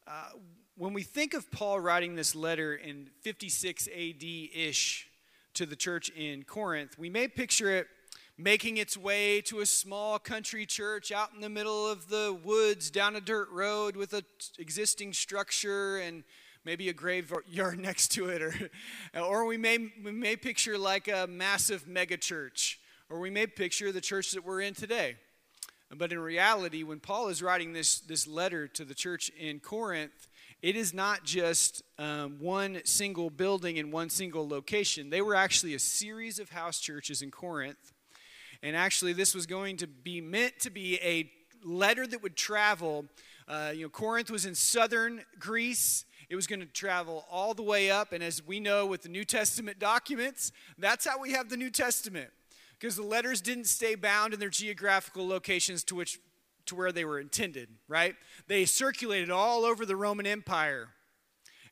uh, 0.07 0.33
when 0.79 0.93
we 0.93 1.03
think 1.03 1.35
of 1.35 1.51
Paul 1.51 1.81
writing 1.81 2.15
this 2.15 2.37
letter 2.37 2.73
in 2.73 3.09
56 3.23 3.89
AD 3.89 4.23
ish 4.23 5.09
to 5.55 5.67
the 5.67 5.75
church 5.75 6.09
in 6.11 6.45
Corinth, 6.45 6.97
we 6.97 7.11
may 7.11 7.27
picture 7.27 7.69
it 7.71 7.89
making 8.37 8.77
its 8.77 8.97
way 8.97 9.41
to 9.41 9.59
a 9.59 9.67
small 9.67 10.21
country 10.21 10.65
church 10.65 11.11
out 11.11 11.31
in 11.35 11.41
the 11.41 11.49
middle 11.49 11.91
of 11.91 12.09
the 12.09 12.39
woods 12.45 12.93
down 12.93 13.17
a 13.17 13.21
dirt 13.21 13.51
road 13.51 13.97
with 13.97 14.13
an 14.13 14.23
existing 14.61 15.13
structure 15.13 15.99
and 15.99 16.23
maybe 16.65 16.89
a 16.89 16.93
graveyard 16.93 17.79
next 17.81 18.13
to 18.13 18.29
it 18.29 18.41
or, 18.41 18.55
or 19.21 19.45
we, 19.47 19.57
may, 19.57 19.79
we 20.05 20.13
may 20.13 20.37
picture 20.37 20.79
like 20.79 21.09
a 21.09 21.27
massive 21.27 21.87
megachurch 21.87 22.77
or 23.11 23.19
we 23.19 23.31
may 23.31 23.49
picture 23.49 23.91
the 23.91 24.01
church 24.01 24.31
that 24.31 24.45
we're 24.45 24.61
in 24.61 24.75
today. 24.75 25.17
But 25.91 26.13
in 26.13 26.21
reality 26.21 26.85
when 26.85 27.01
paul 27.01 27.31
is 27.31 27.43
writing 27.43 27.73
this, 27.73 27.99
this 27.99 28.29
letter 28.29 28.69
to 28.69 28.85
the 28.85 28.95
church 28.95 29.33
in 29.37 29.59
corinth 29.59 30.28
it 30.61 30.75
is 30.75 30.93
not 30.93 31.23
just 31.23 31.83
um, 31.99 32.39
one 32.41 32.81
single 32.85 33.31
building 33.31 33.77
in 33.77 33.91
one 33.91 34.11
single 34.11 34.49
location. 34.49 35.11
They 35.11 35.23
were 35.23 35.35
actually 35.35 35.75
a 35.75 35.79
series 35.79 36.39
of 36.39 36.51
house 36.51 36.81
churches 36.81 37.23
in 37.23 37.31
Corinth. 37.31 37.93
And 38.63 38.75
actually, 38.75 39.13
this 39.13 39.35
was 39.35 39.47
going 39.47 39.77
to 39.77 39.87
be 39.87 40.21
meant 40.21 40.59
to 40.61 40.71
be 40.71 40.99
a 41.01 41.31
letter 41.65 42.07
that 42.07 42.23
would 42.23 42.37
travel. 42.37 43.05
Uh, 43.47 43.73
you 43.73 43.83
know, 43.83 43.89
Corinth 43.89 44.31
was 44.31 44.47
in 44.47 44.55
southern 44.57 45.23
Greece. 45.39 46.05
It 46.29 46.35
was 46.35 46.49
going 46.49 46.61
to 46.61 46.67
travel 46.67 47.25
all 47.31 47.55
the 47.55 47.63
way 47.63 47.91
up. 47.91 48.13
And 48.13 48.23
as 48.23 48.45
we 48.45 48.59
know 48.59 48.85
with 48.85 49.03
the 49.03 49.09
New 49.09 49.25
Testament 49.25 49.79
documents, 49.79 50.51
that's 50.77 51.07
how 51.07 51.21
we 51.21 51.33
have 51.33 51.51
the 51.51 51.57
New 51.57 51.71
Testament. 51.71 52.31
Because 52.79 52.97
the 52.97 53.03
letters 53.03 53.41
didn't 53.41 53.67
stay 53.67 53.95
bound 53.95 54.35
in 54.35 54.41
their 54.41 54.51
geographical 54.51 55.27
locations 55.27 55.85
to 55.85 55.95
which 55.95 56.19
to 56.69 56.75
where 56.75 56.93
they 56.93 57.05
were 57.05 57.21
intended, 57.21 57.69
right? 57.89 58.15
They 58.47 58.65
circulated 58.65 59.31
all 59.31 59.65
over 59.65 59.85
the 59.85 59.97
Roman 59.97 60.27
Empire. 60.27 60.89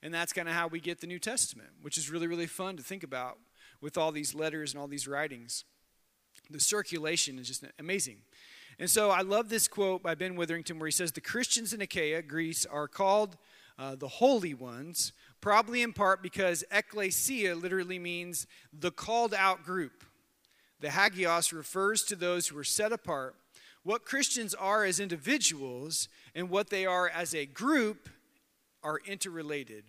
And 0.03 0.13
that's 0.13 0.33
kind 0.33 0.49
of 0.49 0.55
how 0.55 0.69
we 0.69 0.81
get 0.81 1.01
the 1.01 1.07
New 1.07 1.19
Testament, 1.19 1.71
which 1.83 1.97
is 1.97 2.11
really, 2.11 2.27
really 2.27 2.47
fun 2.47 2.77
to 2.77 2.83
think 2.83 3.03
about 3.03 3.39
with 3.81 3.97
all 3.97 4.13
these 4.13 4.35
letters 4.35 4.73
and 4.73 4.81
all 4.81 4.89
these 4.89 5.09
writings. 5.09 5.65
The 6.51 6.61
circulation 6.61 7.39
is 7.39 7.49
just 7.49 7.65
amazing. 7.79 8.19
And 8.79 8.91
so 8.91 9.11
I 9.11 9.23
love 9.23 9.49
this 9.49 9.69
quote 9.69 10.03
by 10.03 10.15
Ben 10.15 10.37
Witherington 10.37 10.79
where 10.79 10.87
he 10.87 10.93
says, 10.93 11.13
The 11.13 11.21
Christians 11.21 11.73
in 11.73 11.81
Achaia, 11.81 12.23
Greece, 12.23 12.67
are 12.67 12.89
called 12.89 13.37
uh, 13.79 13.95
the 13.95 14.09
holy 14.09 14.55
ones, 14.55 15.13
probably 15.41 15.83
in 15.83 15.93
part 15.93 16.23
because 16.23 16.65
ecclesia 16.71 17.55
literally 17.55 17.99
means 17.99 18.47
the 18.73 18.91
called 18.91 19.35
out 19.35 19.65
group. 19.65 20.05
The 20.81 20.91
hagios 20.91 21.53
refers 21.53 22.05
to 22.05 22.17
those 22.17 22.49
who 22.49 22.59
are 22.59 22.65
set 22.65 22.93
apart 22.93 23.35
what 23.87 24.05
Christians 24.05 24.53
are 24.53 24.85
as 24.85 24.99
individuals 24.99 26.09
and 26.35 26.51
what 26.51 26.71
they 26.71 26.85
are 26.85 27.09
as 27.09 27.33
a 27.37 27.47
group 27.47 28.09
are 28.83 28.99
interrelated. 29.07 29.85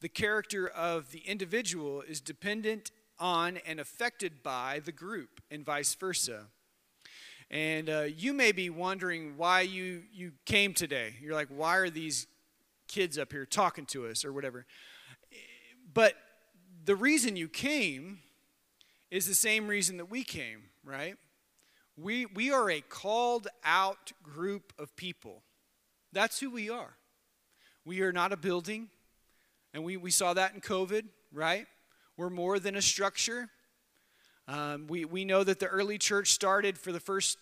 The 0.00 0.08
character 0.08 0.68
of 0.68 1.10
the 1.10 1.18
individual 1.18 2.00
is 2.02 2.20
dependent 2.20 2.92
on 3.18 3.58
and 3.66 3.80
affected 3.80 4.44
by 4.44 4.80
the 4.84 4.92
group, 4.92 5.40
and 5.50 5.64
vice 5.64 5.92
versa. 5.96 6.44
And 7.50 7.90
uh, 7.90 8.02
you 8.02 8.32
may 8.32 8.52
be 8.52 8.70
wondering 8.70 9.36
why 9.36 9.62
you, 9.62 10.04
you 10.12 10.30
came 10.46 10.72
today. 10.72 11.14
You're 11.20 11.34
like, 11.34 11.48
why 11.48 11.78
are 11.78 11.90
these 11.90 12.28
kids 12.86 13.18
up 13.18 13.32
here 13.32 13.46
talking 13.46 13.84
to 13.86 14.06
us 14.06 14.24
or 14.24 14.32
whatever? 14.32 14.64
But 15.92 16.14
the 16.84 16.94
reason 16.94 17.34
you 17.34 17.48
came 17.48 18.20
is 19.10 19.26
the 19.26 19.34
same 19.34 19.66
reason 19.66 19.96
that 19.96 20.08
we 20.08 20.22
came, 20.22 20.62
right? 20.84 21.16
We, 22.00 22.24
we 22.26 22.50
are 22.50 22.70
a 22.70 22.80
called 22.80 23.48
out 23.62 24.12
group 24.22 24.72
of 24.78 24.96
people. 24.96 25.42
That's 26.12 26.40
who 26.40 26.50
we 26.50 26.70
are. 26.70 26.96
We 27.84 28.00
are 28.00 28.12
not 28.12 28.32
a 28.32 28.36
building, 28.36 28.88
and 29.74 29.84
we, 29.84 29.96
we 29.96 30.10
saw 30.10 30.32
that 30.34 30.54
in 30.54 30.60
COVID, 30.60 31.04
right? 31.32 31.66
We're 32.16 32.30
more 32.30 32.58
than 32.58 32.74
a 32.74 32.82
structure. 32.82 33.48
Um, 34.48 34.86
we, 34.88 35.04
we 35.04 35.24
know 35.24 35.44
that 35.44 35.60
the 35.60 35.66
early 35.66 35.98
church 35.98 36.32
started 36.32 36.78
for 36.78 36.90
the 36.90 37.00
first 37.00 37.36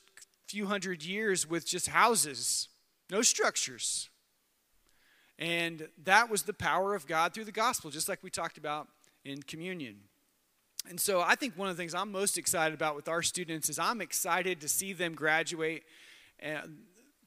few 0.47 0.67
hundred 0.67 1.05
years 1.05 1.49
with 1.49 1.65
just 1.67 1.89
houses, 1.89 2.69
no 3.11 3.23
structures. 3.23 4.09
And 5.39 5.89
that 6.03 6.31
was 6.31 6.43
the 6.43 6.53
power 6.53 6.95
of 6.97 7.07
God 7.07 7.33
through 7.33 7.45
the 7.45 7.53
gospel, 7.53 7.91
just 7.91 8.09
like 8.09 8.25
we 8.25 8.31
talked 8.31 8.59
about 8.59 8.89
in 9.25 9.43
communion. 9.43 9.99
And 10.89 10.99
so 10.99 11.21
I 11.21 11.35
think 11.35 11.55
one 11.57 11.69
of 11.69 11.77
the 11.77 11.81
things 11.81 11.95
I'm 11.95 12.11
most 12.11 12.39
excited 12.39 12.75
about 12.75 12.97
with 12.97 13.09
our 13.09 13.23
students 13.23 13.69
is 13.69 13.79
I'm 13.79 14.01
excited 14.01 14.63
to 14.63 14.69
see 14.69 14.95
them 14.95 15.15
graduate 15.15 15.83
and 16.41 16.79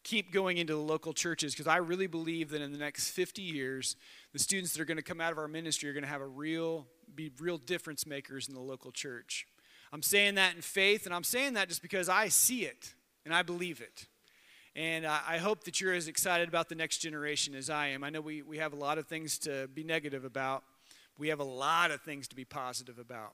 keep 0.03 0.31
going 0.31 0.57
into 0.57 0.73
the 0.73 0.81
local 0.81 1.13
churches 1.13 1.53
because 1.53 1.67
I 1.67 1.77
really 1.77 2.07
believe 2.07 2.49
that 2.49 2.61
in 2.61 2.71
the 2.71 2.79
next 2.79 3.11
50 3.11 3.43
years, 3.43 3.95
the 4.33 4.39
students 4.39 4.73
that 4.73 4.81
are 4.81 4.85
going 4.85 4.97
to 4.97 5.03
come 5.03 5.21
out 5.21 5.31
of 5.31 5.37
our 5.37 5.47
ministry 5.47 5.89
are 5.89 5.93
going 5.93 6.03
to 6.03 6.09
have 6.09 6.21
a 6.21 6.27
real, 6.27 6.87
be 7.13 7.31
real 7.39 7.59
difference 7.59 8.07
makers 8.07 8.47
in 8.47 8.55
the 8.55 8.61
local 8.61 8.91
church. 8.91 9.45
I'm 9.93 10.01
saying 10.01 10.35
that 10.35 10.55
in 10.55 10.61
faith, 10.61 11.05
and 11.05 11.13
I'm 11.13 11.23
saying 11.23 11.53
that 11.53 11.69
just 11.69 11.83
because 11.83 12.09
I 12.09 12.29
see 12.29 12.63
it 12.63 12.95
and 13.25 13.33
I 13.33 13.43
believe 13.43 13.79
it. 13.79 14.07
And 14.75 15.05
I 15.05 15.37
hope 15.37 15.65
that 15.65 15.81
you're 15.81 15.93
as 15.93 16.07
excited 16.07 16.47
about 16.47 16.69
the 16.69 16.75
next 16.75 16.99
generation 16.99 17.53
as 17.53 17.69
I 17.69 17.87
am. 17.87 18.05
I 18.05 18.09
know 18.09 18.21
we, 18.21 18.41
we 18.41 18.57
have 18.59 18.71
a 18.71 18.77
lot 18.77 18.97
of 18.97 19.05
things 19.05 19.37
to 19.39 19.67
be 19.67 19.83
negative 19.83 20.23
about, 20.23 20.63
we 21.17 21.27
have 21.27 21.41
a 21.41 21.45
lot 21.45 21.91
of 21.91 22.01
things 22.01 22.29
to 22.29 22.35
be 22.37 22.45
positive 22.45 22.97
about 22.97 23.33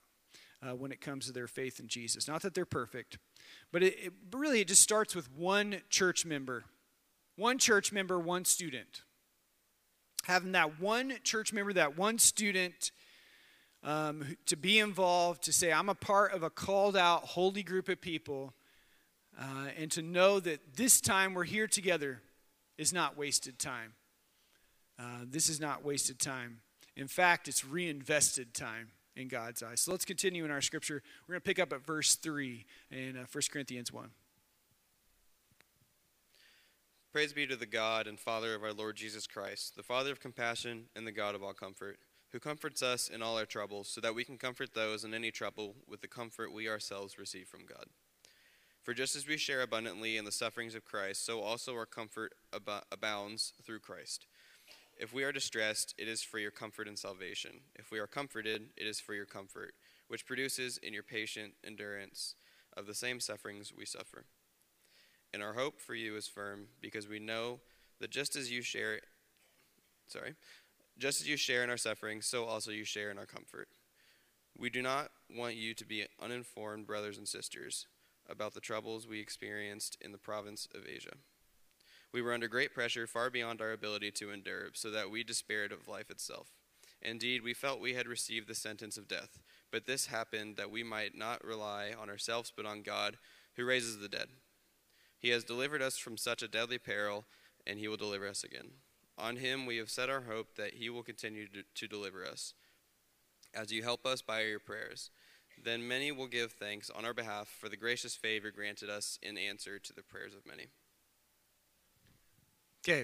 uh, 0.62 0.76
when 0.76 0.92
it 0.92 1.02
comes 1.02 1.28
to 1.28 1.32
their 1.32 1.48
faith 1.48 1.80
in 1.80 1.88
Jesus. 1.88 2.28
Not 2.28 2.42
that 2.42 2.54
they're 2.54 2.66
perfect, 2.66 3.18
but 3.72 3.84
it, 3.84 3.96
it 4.00 4.14
really 4.32 4.62
it 4.62 4.68
just 4.68 4.82
starts 4.82 5.16
with 5.16 5.32
one 5.32 5.82
church 5.90 6.26
member, 6.26 6.66
one 7.36 7.58
church 7.58 7.92
member, 7.92 8.20
one 8.20 8.46
student. 8.46 9.04
Having 10.26 10.54
that 10.54 10.82
one 10.82 11.14
church 11.24 11.54
member, 11.54 11.72
that 11.74 11.98
one 11.98 12.18
student 12.18 12.92
um, 13.84 14.38
to 14.48 14.58
be 14.58 14.80
involved, 14.80 15.44
to 15.44 15.54
say, 15.54 15.72
I'm 15.72 15.90
a 15.90 15.96
part 15.96 16.34
of 16.34 16.44
a 16.44 16.50
called 16.50 16.98
out, 16.98 17.24
holy 17.24 17.64
group 17.64 17.88
of 17.88 18.02
people, 18.02 18.54
uh, 19.40 19.68
and 19.78 19.90
to 19.92 20.02
know 20.02 20.40
that 20.40 20.76
this 20.76 21.00
time 21.00 21.34
we're 21.34 21.44
here 21.44 21.68
together 21.68 22.22
is 22.78 22.92
not 22.92 23.16
wasted 23.18 23.60
time. 23.60 23.94
Uh, 25.00 25.24
this 25.24 25.48
is 25.48 25.60
not 25.60 25.86
wasted 25.86 26.20
time. 26.20 26.62
In 26.96 27.08
fact, 27.08 27.48
it's 27.48 27.64
reinvested 27.64 28.54
time 28.54 28.90
in 29.18 29.28
God's 29.28 29.64
eyes. 29.64 29.82
So 29.82 29.92
let's 29.92 30.06
continue 30.06 30.46
in 30.46 30.52
our 30.52 30.62
scripture. 30.62 31.02
We're 31.28 31.34
going 31.34 31.42
to 31.42 31.46
pick 31.46 31.60
up 31.60 31.74
at 31.74 31.86
verse 31.86 32.16
3 32.16 32.66
in 32.92 33.18
uh, 33.18 33.26
1 33.32 33.42
Corinthians 33.52 33.92
1. 33.92 34.10
Praise 37.12 37.34
be 37.34 37.48
to 37.48 37.56
the 37.56 37.66
God 37.66 38.06
and 38.06 38.20
Father 38.20 38.54
of 38.54 38.64
our 38.64 38.74
Lord 38.74 38.96
Jesus 38.96 39.26
Christ, 39.26 39.76
the 39.76 39.84
Father 39.84 40.12
of 40.12 40.20
compassion 40.20 40.86
and 40.96 41.08
the 41.08 41.12
God 41.12 41.34
of 41.34 41.42
all 41.42 41.54
comfort, 41.54 41.98
who 42.32 42.40
comforts 42.40 42.84
us 42.84 43.10
in 43.10 43.24
all 43.24 43.38
our 43.38 43.46
troubles, 43.46 43.88
so 43.90 44.00
that 44.02 44.14
we 44.14 44.24
can 44.24 44.38
comfort 44.38 44.74
those 44.74 45.04
in 45.04 45.14
any 45.14 45.32
trouble 45.32 45.76
with 45.88 46.02
the 46.02 46.08
comfort 46.08 46.54
we 46.54 46.70
ourselves 46.70 47.18
receive 47.18 47.48
from 47.48 47.66
God. 47.66 47.86
For 48.84 48.94
just 48.94 49.16
as 49.16 49.28
we 49.28 49.38
share 49.38 49.62
abundantly 49.62 50.16
in 50.16 50.26
the 50.26 50.32
sufferings 50.32 50.76
of 50.76 50.86
Christ, 50.86 51.26
so 51.26 51.42
also 51.42 51.76
our 51.76 51.86
comfort 51.86 52.34
ab- 52.54 52.84
abounds 52.92 53.54
through 53.66 53.80
Christ. 53.80 54.28
If 55.00 55.14
we 55.14 55.24
are 55.24 55.32
distressed, 55.32 55.94
it 55.98 56.08
is 56.08 56.24
for 56.24 56.40
your 56.40 56.52
comfort 56.52 56.88
and 56.88 56.98
salvation. 56.98 57.62
If 57.76 57.92
we 57.92 58.00
are 58.00 58.08
comforted, 58.08 58.70
it 58.76 58.88
is 58.88 59.00
for 59.00 59.14
your 59.14 59.26
comfort, 59.26 59.74
which 60.08 60.26
produces 60.26 60.78
in 60.78 60.94
your 60.94 61.04
patient 61.04 61.54
endurance 61.64 62.36
of 62.76 62.88
the 62.88 62.96
same 62.96 63.20
sufferings 63.20 63.72
we 63.76 63.86
suffer. 63.86 64.26
And 65.34 65.44
our 65.44 65.54
hope 65.54 65.80
for 65.80 65.94
you 65.94 66.16
is 66.16 66.28
firm, 66.28 66.68
because 66.82 67.08
we 67.08 67.20
know 67.20 67.60
that 68.00 68.10
just 68.10 68.36
as 68.36 68.52
you 68.52 68.62
share 68.62 69.00
sorry, 70.08 70.36
just 70.98 71.22
as 71.22 71.28
you 71.28 71.38
share 71.38 71.64
in 71.64 71.70
our 71.70 71.78
suffering, 71.78 72.22
so 72.22 72.46
also 72.46 72.72
you 72.72 72.86
share 72.86 73.12
in 73.12 73.18
our 73.18 73.26
comfort. 73.26 73.68
We 74.58 74.70
do 74.70 74.82
not 74.82 75.12
want 75.30 75.56
you 75.56 75.74
to 75.76 75.86
be 75.86 76.06
uninformed 76.20 76.88
brothers 76.88 77.18
and 77.18 77.28
sisters 77.28 77.86
about 78.28 78.54
the 78.54 78.60
troubles 78.60 79.08
we 79.08 79.20
experienced 79.20 79.98
in 80.02 80.12
the 80.12 80.18
province 80.18 80.68
of 80.74 80.88
Asia. 80.88 81.18
We 82.14 82.22
were 82.22 82.34
under 82.34 82.48
great 82.48 82.74
pressure, 82.74 83.06
far 83.06 83.30
beyond 83.30 83.62
our 83.62 83.72
ability 83.72 84.12
to 84.12 84.32
endure, 84.32 84.70
so 84.74 84.90
that 84.92 85.12
we 85.12 85.24
despaired 85.24 85.72
of 85.72 85.88
life 85.88 86.10
itself. 86.10 86.48
Indeed, 87.02 87.44
we 87.44 87.54
felt 87.54 87.80
we 87.80 87.94
had 87.94 88.08
received 88.08 88.48
the 88.48 88.56
sentence 88.56 88.98
of 88.98 89.08
death. 89.08 89.40
But 89.72 89.86
this 89.86 90.08
happened 90.08 90.56
that 90.58 90.72
we 90.72 90.84
might 90.84 91.16
not 91.16 91.44
rely 91.44 91.94
on 92.00 92.10
ourselves, 92.10 92.52
but 92.56 92.66
on 92.66 92.82
God, 92.82 93.18
who 93.56 93.66
raises 93.66 94.00
the 94.00 94.08
dead. 94.08 94.28
He 95.20 95.30
has 95.30 95.44
delivered 95.44 95.82
us 95.82 95.98
from 95.98 96.18
such 96.18 96.42
a 96.42 96.48
deadly 96.48 96.78
peril, 96.78 97.26
and 97.66 97.80
he 97.80 97.88
will 97.88 97.98
deliver 97.98 98.28
us 98.28 98.44
again. 98.44 98.70
On 99.18 99.38
him 99.38 99.66
we 99.66 99.78
have 99.78 99.90
set 99.90 100.10
our 100.10 100.22
hope 100.22 100.56
that 100.56 100.76
he 100.76 100.90
will 100.90 101.04
continue 101.04 101.48
to, 101.48 101.64
to 101.74 101.88
deliver 101.88 102.26
us, 102.26 102.54
as 103.54 103.72
you 103.72 103.84
help 103.84 104.06
us 104.06 104.22
by 104.22 104.42
your 104.42 104.60
prayers. 104.60 105.10
Then 105.64 105.88
many 105.88 106.12
will 106.12 106.28
give 106.28 106.52
thanks 106.52 106.92
on 106.92 107.04
our 107.04 107.16
behalf 107.16 107.48
for 107.48 107.68
the 107.68 107.78
gracious 107.78 108.16
favor 108.16 108.52
granted 108.52 108.90
us 108.90 109.18
in 109.24 109.38
answer 109.38 109.80
to 109.80 109.94
the 109.94 110.04
prayers 110.04 110.36
of 110.36 110.46
many. 110.46 110.68
Okay. 112.88 113.04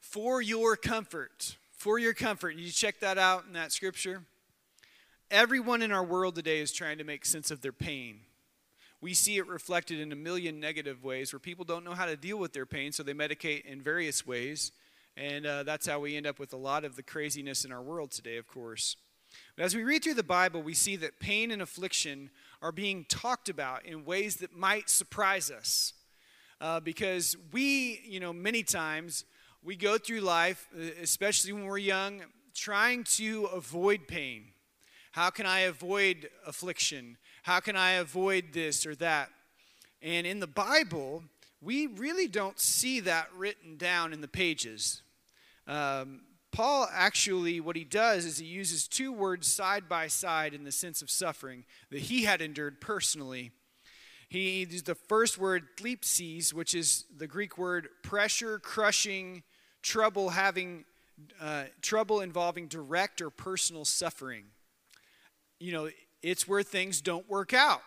For 0.00 0.42
your 0.42 0.76
comfort. 0.76 1.56
For 1.72 1.98
your 1.98 2.12
comfort. 2.12 2.56
You 2.56 2.70
check 2.70 3.00
that 3.00 3.16
out 3.16 3.44
in 3.46 3.54
that 3.54 3.72
scripture. 3.72 4.24
Everyone 5.30 5.80
in 5.80 5.90
our 5.90 6.04
world 6.04 6.34
today 6.34 6.60
is 6.60 6.72
trying 6.72 6.98
to 6.98 7.04
make 7.04 7.24
sense 7.24 7.50
of 7.50 7.62
their 7.62 7.72
pain. 7.72 8.20
We 9.00 9.14
see 9.14 9.38
it 9.38 9.46
reflected 9.46 9.98
in 9.98 10.12
a 10.12 10.16
million 10.16 10.60
negative 10.60 11.02
ways 11.02 11.32
where 11.32 11.40
people 11.40 11.64
don't 11.64 11.84
know 11.84 11.94
how 11.94 12.04
to 12.04 12.16
deal 12.16 12.36
with 12.36 12.52
their 12.52 12.66
pain, 12.66 12.92
so 12.92 13.02
they 13.02 13.14
medicate 13.14 13.64
in 13.64 13.80
various 13.80 14.26
ways. 14.26 14.72
And 15.16 15.46
uh, 15.46 15.62
that's 15.62 15.86
how 15.86 15.98
we 15.98 16.14
end 16.14 16.26
up 16.26 16.38
with 16.38 16.52
a 16.52 16.58
lot 16.58 16.84
of 16.84 16.94
the 16.94 17.02
craziness 17.02 17.64
in 17.64 17.72
our 17.72 17.82
world 17.82 18.10
today, 18.10 18.36
of 18.36 18.46
course. 18.46 18.96
But 19.56 19.64
as 19.64 19.74
we 19.74 19.84
read 19.84 20.04
through 20.04 20.14
the 20.14 20.22
Bible, 20.22 20.62
we 20.62 20.74
see 20.74 20.96
that 20.96 21.18
pain 21.18 21.50
and 21.50 21.62
affliction 21.62 22.28
are 22.60 22.72
being 22.72 23.06
talked 23.08 23.48
about 23.48 23.86
in 23.86 24.04
ways 24.04 24.36
that 24.36 24.54
might 24.54 24.90
surprise 24.90 25.50
us 25.50 25.94
uh, 26.62 26.78
because 26.78 27.36
we, 27.50 28.00
you 28.04 28.20
know, 28.20 28.32
many 28.32 28.62
times 28.62 29.24
we 29.64 29.74
go 29.74 29.98
through 29.98 30.20
life, 30.20 30.68
uh, 30.74 30.84
especially 31.02 31.52
when 31.52 31.64
we're 31.64 31.78
young, 31.78 32.22
trying 32.54 33.02
to 33.02 33.46
avoid 33.46 34.06
pain. 34.06 34.44
How 35.10 35.28
can 35.28 35.44
I 35.44 35.60
avoid 35.60 36.30
affliction? 36.46 37.18
How 37.42 37.58
can 37.58 37.76
I 37.76 37.92
avoid 37.92 38.52
this 38.52 38.86
or 38.86 38.94
that? 38.96 39.28
And 40.00 40.24
in 40.26 40.38
the 40.38 40.46
Bible, 40.46 41.24
we 41.60 41.88
really 41.88 42.28
don't 42.28 42.58
see 42.60 43.00
that 43.00 43.28
written 43.36 43.76
down 43.76 44.12
in 44.12 44.20
the 44.20 44.28
pages. 44.28 45.02
Um, 45.66 46.22
Paul 46.52 46.88
actually, 46.92 47.60
what 47.60 47.76
he 47.76 47.84
does 47.84 48.24
is 48.24 48.38
he 48.38 48.46
uses 48.46 48.86
two 48.86 49.12
words 49.12 49.48
side 49.48 49.88
by 49.88 50.06
side 50.06 50.54
in 50.54 50.62
the 50.62 50.72
sense 50.72 51.02
of 51.02 51.10
suffering 51.10 51.64
that 51.90 52.02
he 52.02 52.22
had 52.22 52.40
endured 52.40 52.80
personally 52.80 53.50
he 54.32 54.64
used 54.64 54.86
the 54.86 54.94
first 54.94 55.36
word, 55.36 55.64
thlipsis, 55.76 56.54
which 56.54 56.74
is 56.74 57.04
the 57.14 57.26
Greek 57.26 57.58
word 57.58 57.88
pressure, 58.02 58.58
crushing, 58.58 59.42
trouble 59.82 60.30
having, 60.30 60.86
uh, 61.38 61.64
trouble 61.82 62.22
involving 62.22 62.66
direct 62.66 63.20
or 63.20 63.28
personal 63.28 63.84
suffering. 63.84 64.44
You 65.60 65.72
know, 65.72 65.90
it's 66.22 66.48
where 66.48 66.62
things 66.62 67.02
don't 67.02 67.28
work 67.28 67.52
out. 67.52 67.82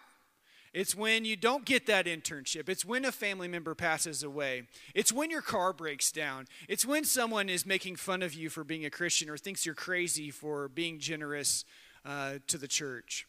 It's 0.72 0.94
when 0.94 1.25
you 1.25 1.36
don't 1.36 1.66
get 1.66 1.88
that 1.88 2.06
internship. 2.06 2.70
It's 2.70 2.86
when 2.86 3.06
a 3.06 3.12
family 3.12 3.48
member 3.48 3.74
passes 3.74 4.22
away. 4.22 4.68
It's 4.94 5.12
when 5.12 5.32
your 5.32 5.42
car 5.42 5.74
breaks 5.74 6.12
down. 6.12 6.46
It's 6.70 6.86
when 6.86 7.06
someone 7.06 7.50
is 7.50 7.66
making 7.66 7.96
fun 7.96 8.22
of 8.22 8.36
you 8.36 8.52
for 8.52 8.64
being 8.64 8.86
a 8.86 8.92
Christian 8.92 9.32
or 9.32 9.38
thinks 9.38 9.66
you're 9.66 9.74
crazy 9.74 10.30
for 10.30 10.68
being 10.68 11.00
generous 11.00 11.66
uh, 12.06 12.34
to 12.46 12.60
the 12.60 12.68
church. 12.68 13.25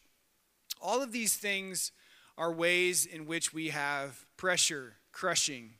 All 0.79 1.01
of 1.01 1.11
these 1.11 1.35
things 1.35 1.91
are 2.37 2.51
ways 2.51 3.05
in 3.05 3.25
which 3.25 3.53
we 3.53 3.69
have 3.69 4.25
pressure, 4.37 4.95
crushing. 5.11 5.71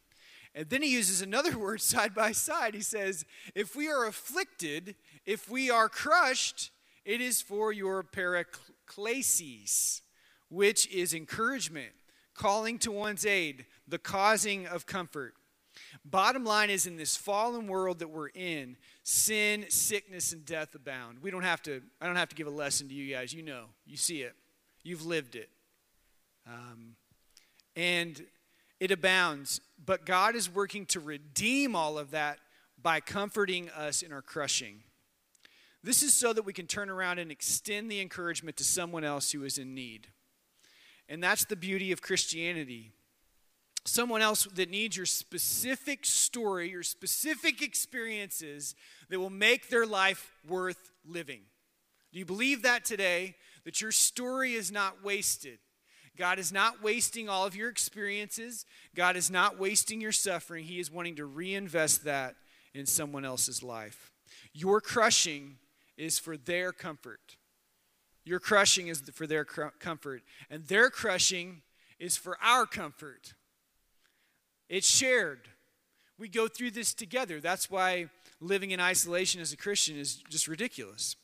And 0.55 0.69
then 0.69 0.81
he 0.81 0.89
uses 0.89 1.21
another 1.21 1.57
word 1.59 1.81
side 1.81 2.15
by 2.15 2.31
side. 2.31 2.73
He 2.73 2.81
says, 2.81 3.25
If 3.53 3.75
we 3.75 3.89
are 3.89 4.05
afflicted, 4.05 4.95
if 5.25 5.49
we 5.49 5.69
are 5.69 5.87
crushed, 5.87 6.71
it 7.05 7.21
is 7.21 7.41
for 7.41 7.71
your 7.71 8.03
paraklesis, 8.03 10.01
which 10.49 10.87
is 10.87 11.13
encouragement, 11.13 11.91
calling 12.33 12.79
to 12.79 12.91
one's 12.91 13.25
aid, 13.25 13.65
the 13.87 13.99
causing 13.99 14.65
of 14.65 14.85
comfort. 14.85 15.35
Bottom 16.03 16.43
line 16.43 16.69
is, 16.69 16.87
in 16.87 16.97
this 16.97 17.15
fallen 17.15 17.67
world 17.67 17.99
that 17.99 18.09
we're 18.09 18.29
in, 18.29 18.77
sin, 19.03 19.65
sickness, 19.69 20.33
and 20.33 20.43
death 20.43 20.73
abound. 20.75 21.19
We 21.21 21.31
don't 21.31 21.43
have 21.43 21.61
to, 21.63 21.81
I 22.01 22.07
don't 22.07 22.15
have 22.15 22.29
to 22.29 22.35
give 22.35 22.47
a 22.47 22.51
lesson 22.51 22.87
to 22.89 22.93
you 22.93 23.13
guys. 23.13 23.31
You 23.31 23.43
know, 23.43 23.65
you 23.85 23.95
see 23.97 24.21
it, 24.21 24.35
you've 24.83 25.05
lived 25.05 25.35
it. 25.35 25.49
Um, 26.47 26.95
and 27.75 28.23
it 28.79 28.91
abounds. 28.91 29.61
But 29.83 30.05
God 30.05 30.35
is 30.35 30.53
working 30.53 30.85
to 30.87 30.99
redeem 30.99 31.75
all 31.75 31.97
of 31.97 32.11
that 32.11 32.39
by 32.81 32.99
comforting 32.99 33.69
us 33.69 34.01
in 34.01 34.11
our 34.11 34.21
crushing. 34.21 34.83
This 35.83 36.03
is 36.03 36.13
so 36.13 36.33
that 36.33 36.43
we 36.43 36.53
can 36.53 36.67
turn 36.67 36.89
around 36.89 37.19
and 37.19 37.31
extend 37.31 37.89
the 37.89 38.01
encouragement 38.01 38.57
to 38.57 38.63
someone 38.63 39.03
else 39.03 39.31
who 39.31 39.43
is 39.43 39.57
in 39.57 39.73
need. 39.73 40.07
And 41.07 41.23
that's 41.23 41.45
the 41.45 41.55
beauty 41.55 41.91
of 41.91 42.01
Christianity. 42.01 42.91
Someone 43.85 44.21
else 44.21 44.45
that 44.55 44.69
needs 44.69 44.97
your 44.97 45.05
specific 45.05 46.05
story, 46.05 46.71
your 46.71 46.83
specific 46.83 47.61
experiences 47.61 48.75
that 49.09 49.19
will 49.19 49.29
make 49.29 49.69
their 49.69 49.85
life 49.85 50.33
worth 50.47 50.91
living. 51.05 51.41
Do 52.11 52.19
you 52.19 52.25
believe 52.25 52.63
that 52.63 52.83
today? 52.83 53.35
That 53.63 53.79
your 53.79 53.93
story 53.93 54.53
is 54.53 54.71
not 54.71 55.03
wasted? 55.03 55.59
God 56.17 56.39
is 56.39 56.51
not 56.51 56.81
wasting 56.81 57.29
all 57.29 57.45
of 57.45 57.55
your 57.55 57.69
experiences. 57.69 58.65
God 58.95 59.15
is 59.15 59.29
not 59.29 59.59
wasting 59.59 60.01
your 60.01 60.11
suffering. 60.11 60.65
He 60.65 60.79
is 60.79 60.91
wanting 60.91 61.15
to 61.17 61.25
reinvest 61.25 62.03
that 62.05 62.35
in 62.73 62.85
someone 62.85 63.25
else's 63.25 63.63
life. 63.63 64.11
Your 64.53 64.81
crushing 64.81 65.57
is 65.97 66.19
for 66.19 66.37
their 66.37 66.71
comfort. 66.71 67.37
Your 68.25 68.39
crushing 68.39 68.87
is 68.87 69.01
for 69.13 69.25
their 69.25 69.45
comfort, 69.45 70.21
and 70.49 70.65
their 70.65 70.89
crushing 70.89 71.61
is 71.97 72.17
for 72.17 72.37
our 72.43 72.65
comfort. 72.65 73.33
It's 74.67 74.89
shared. 74.89 75.47
We 76.19 76.27
go 76.27 76.47
through 76.47 76.71
this 76.71 76.93
together. 76.93 77.39
That's 77.39 77.69
why 77.69 78.09
living 78.41 78.71
in 78.71 78.79
isolation 78.79 79.39
as 79.39 79.53
a 79.53 79.57
Christian 79.57 79.97
is 79.97 80.15
just 80.29 80.47
ridiculous. 80.47 81.15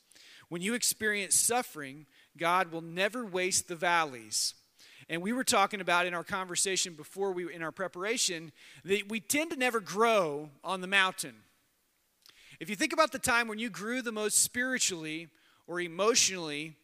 When 0.48 0.62
you 0.62 0.74
experience 0.74 1.34
suffering, 1.34 2.06
God 2.36 2.72
will 2.72 2.80
never 2.80 3.24
waste 3.24 3.68
the 3.68 3.76
valleys. 3.76 4.54
And 5.08 5.22
we 5.22 5.32
were 5.32 5.44
talking 5.44 5.80
about 5.80 6.06
in 6.06 6.14
our 6.14 6.24
conversation 6.24 6.94
before 6.94 7.32
we 7.32 7.52
in 7.52 7.62
our 7.62 7.72
preparation 7.72 8.52
that 8.84 9.08
we 9.08 9.20
tend 9.20 9.50
to 9.50 9.56
never 9.56 9.80
grow 9.80 10.50
on 10.62 10.80
the 10.80 10.86
mountain. 10.86 11.34
If 12.60 12.70
you 12.70 12.76
think 12.76 12.92
about 12.92 13.12
the 13.12 13.18
time 13.18 13.48
when 13.48 13.58
you 13.58 13.68
grew 13.68 14.00
the 14.00 14.12
most 14.12 14.38
spiritually 14.38 15.28
or 15.66 15.80
emotionally, 15.80 16.76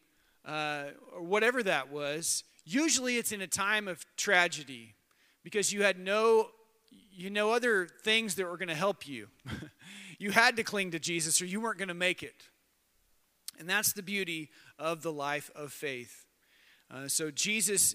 uh, 0.45 0.85
or 1.15 1.23
whatever 1.23 1.63
that 1.63 1.91
was, 1.91 2.45
usually 2.65 3.17
it's 3.17 3.33
in 3.33 3.41
a 3.41 3.47
time 3.47 3.89
of 3.89 4.05
tragedy 4.17 4.95
because 5.43 5.73
you 5.73 5.83
had 5.83 5.99
no 5.99 6.49
you 7.13 7.29
know 7.29 7.51
other 7.51 7.87
things 8.03 8.37
that 8.37 8.47
were 8.47 8.57
going 8.57 8.69
to 8.69 8.75
help 8.75 9.07
you. 9.07 9.29
you 10.19 10.31
had 10.31 10.57
to 10.57 10.63
cling 10.63 10.91
to 10.93 10.99
Jesus 10.99 11.43
or 11.43 11.45
you 11.45 11.61
weren't 11.61 11.79
going 11.79 11.89
to 11.89 11.95
make 11.95 12.23
it. 12.23 12.49
And 13.59 13.69
that's 13.69 13.93
the 13.93 14.03
beauty 14.03 14.49
of 14.79 15.03
the 15.03 15.13
life 15.13 15.51
of 15.55 15.73
faith. 15.73 16.25
Uh, 16.91 17.09
so 17.09 17.31
Jesus 17.31 17.95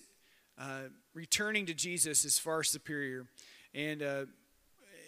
uh, 0.57 0.89
returning 1.13 1.65
to 1.65 1.74
Jesus 1.74 2.25
is 2.25 2.39
far 2.39 2.63
superior. 2.63 3.25
And 3.74 4.01
uh, 4.01 4.25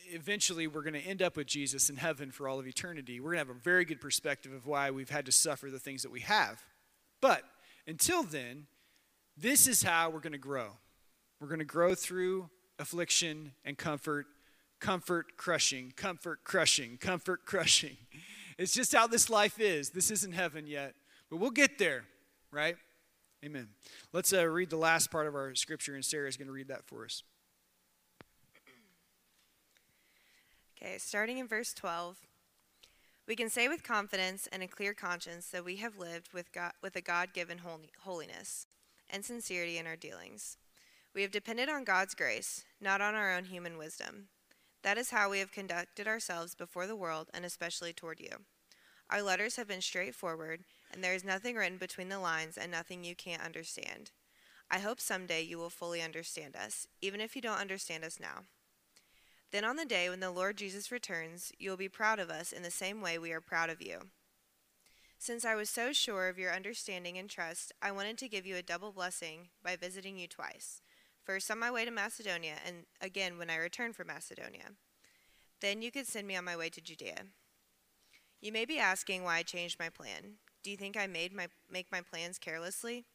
eventually, 0.09 0.67
we're 0.67 0.81
going 0.81 0.93
to 0.93 0.99
end 0.99 1.21
up 1.21 1.37
with 1.37 1.47
Jesus 1.47 1.89
in 1.89 1.97
heaven 1.97 2.31
for 2.31 2.47
all 2.47 2.59
of 2.59 2.67
eternity. 2.67 3.19
We're 3.19 3.33
going 3.33 3.45
to 3.45 3.51
have 3.51 3.57
a 3.57 3.59
very 3.59 3.85
good 3.85 4.01
perspective 4.01 4.51
of 4.51 4.65
why 4.65 4.91
we've 4.91 5.09
had 5.09 5.25
to 5.25 5.31
suffer 5.31 5.69
the 5.69 5.79
things 5.79 6.03
that 6.03 6.11
we 6.11 6.21
have. 6.21 6.61
But 7.21 7.43
until 7.87 8.23
then, 8.23 8.67
this 9.37 9.67
is 9.67 9.83
how 9.83 10.09
we're 10.09 10.19
going 10.19 10.33
to 10.33 10.37
grow. 10.37 10.71
We're 11.39 11.47
going 11.47 11.59
to 11.59 11.65
grow 11.65 11.95
through 11.95 12.49
affliction 12.79 13.53
and 13.63 13.77
comfort, 13.77 14.25
comfort 14.79 15.37
crushing, 15.37 15.93
comfort 15.95 16.43
crushing, 16.43 16.97
comfort 16.97 17.45
crushing. 17.45 17.97
It's 18.59 18.73
just 18.73 18.91
how 18.91 19.05
this 19.05 19.29
life 19.29 19.59
is. 19.59 19.91
This 19.91 20.09
isn't 20.09 20.33
heaven 20.33 20.65
yet, 20.65 20.95
but 21.29 21.37
we'll 21.37 21.51
get 21.51 21.77
there, 21.77 22.05
right? 22.51 22.75
Amen. 23.45 23.67
Let's 24.13 24.33
uh, 24.33 24.45
read 24.47 24.69
the 24.69 24.77
last 24.77 25.11
part 25.11 25.27
of 25.27 25.35
our 25.35 25.53
scripture, 25.53 25.93
and 25.93 26.03
Sarah 26.03 26.27
is 26.27 26.37
going 26.37 26.47
to 26.47 26.53
read 26.53 26.69
that 26.69 26.85
for 26.85 27.05
us. 27.05 27.23
Okay, 30.81 30.97
starting 30.97 31.37
in 31.37 31.47
verse 31.47 31.73
12. 31.73 32.17
We 33.27 33.35
can 33.35 33.49
say 33.49 33.67
with 33.67 33.83
confidence 33.83 34.47
and 34.51 34.63
a 34.63 34.67
clear 34.67 34.93
conscience 34.93 35.49
that 35.49 35.65
we 35.65 35.77
have 35.77 35.97
lived 35.97 36.33
with, 36.33 36.51
God, 36.51 36.71
with 36.81 36.95
a 36.95 37.01
God 37.01 37.33
given 37.33 37.61
holiness 37.99 38.67
and 39.09 39.23
sincerity 39.23 39.77
in 39.77 39.85
our 39.85 39.95
dealings. 39.95 40.57
We 41.13 41.21
have 41.23 41.31
depended 41.31 41.67
on 41.67 41.83
God's 41.83 42.15
grace, 42.15 42.63
not 42.79 43.01
on 43.01 43.15
our 43.15 43.35
own 43.35 43.45
human 43.45 43.77
wisdom. 43.77 44.29
That 44.83 44.97
is 44.97 45.09
how 45.09 45.29
we 45.29 45.39
have 45.39 45.51
conducted 45.51 46.07
ourselves 46.07 46.55
before 46.55 46.87
the 46.87 46.95
world 46.95 47.29
and 47.33 47.43
especially 47.43 47.91
toward 47.91 48.19
you. 48.19 48.29
Our 49.09 49.21
letters 49.21 49.55
have 49.55 49.67
been 49.67 49.81
straightforward 49.81 50.63
and 50.97 51.03
there 51.03 51.13
is 51.13 51.23
nothing 51.23 51.55
written 51.55 51.77
between 51.77 52.09
the 52.09 52.17
lines 52.17 52.57
and 52.57 52.71
nothing 52.71 53.03
you 53.03 53.13
can't 53.13 53.45
understand. 53.45 54.09
I 54.71 54.79
hope 54.79 54.99
someday 54.99 55.43
you 55.43 55.59
will 55.59 55.69
fully 55.69 56.01
understand 56.01 56.55
us, 56.55 56.87
even 57.03 57.21
if 57.21 57.35
you 57.35 57.41
don't 57.43 57.59
understand 57.59 58.03
us 58.03 58.19
now. 58.19 58.45
Then 59.51 59.63
on 59.63 59.75
the 59.75 59.85
day 59.85 60.09
when 60.09 60.21
the 60.21 60.31
Lord 60.31 60.57
Jesus 60.57 60.91
returns, 60.91 61.51
you 61.59 61.69
will 61.69 61.77
be 61.77 61.87
proud 61.87 62.17
of 62.17 62.31
us 62.31 62.51
in 62.51 62.63
the 62.63 62.71
same 62.71 62.99
way 62.99 63.19
we 63.19 63.31
are 63.31 63.39
proud 63.39 63.69
of 63.69 63.79
you. 63.79 63.99
Since 65.19 65.45
I 65.45 65.53
was 65.53 65.69
so 65.69 65.93
sure 65.93 66.29
of 66.29 66.39
your 66.39 66.51
understanding 66.51 67.15
and 67.19 67.29
trust, 67.29 67.71
I 67.79 67.91
wanted 67.91 68.17
to 68.17 68.27
give 68.27 68.47
you 68.47 68.55
a 68.55 68.63
double 68.63 68.91
blessing 68.91 69.49
by 69.63 69.75
visiting 69.75 70.17
you 70.17 70.27
twice. 70.27 70.81
First 71.23 71.51
on 71.51 71.59
my 71.59 71.69
way 71.69 71.85
to 71.85 71.91
Macedonia, 71.91 72.55
and 72.65 72.87
again 72.99 73.37
when 73.37 73.51
I 73.51 73.57
return 73.57 73.93
from 73.93 74.07
Macedonia. 74.07 74.71
Then 75.61 75.83
you 75.83 75.91
could 75.91 76.07
send 76.07 76.25
me 76.25 76.35
on 76.35 76.43
my 76.43 76.57
way 76.57 76.69
to 76.69 76.81
Judea. 76.81 77.17
You 78.41 78.51
may 78.51 78.65
be 78.65 78.79
asking 78.79 79.23
why 79.23 79.37
I 79.37 79.43
changed 79.43 79.77
my 79.79 79.89
plan. 79.89 80.37
Do 80.67 80.71
you 80.71 80.75
think 80.75 80.97
I 80.97 81.07
made 81.07 81.31
my 81.31 81.47
make 81.71 81.89
my 81.93 82.01
plans 82.01 82.37
carelessly? 82.37 83.05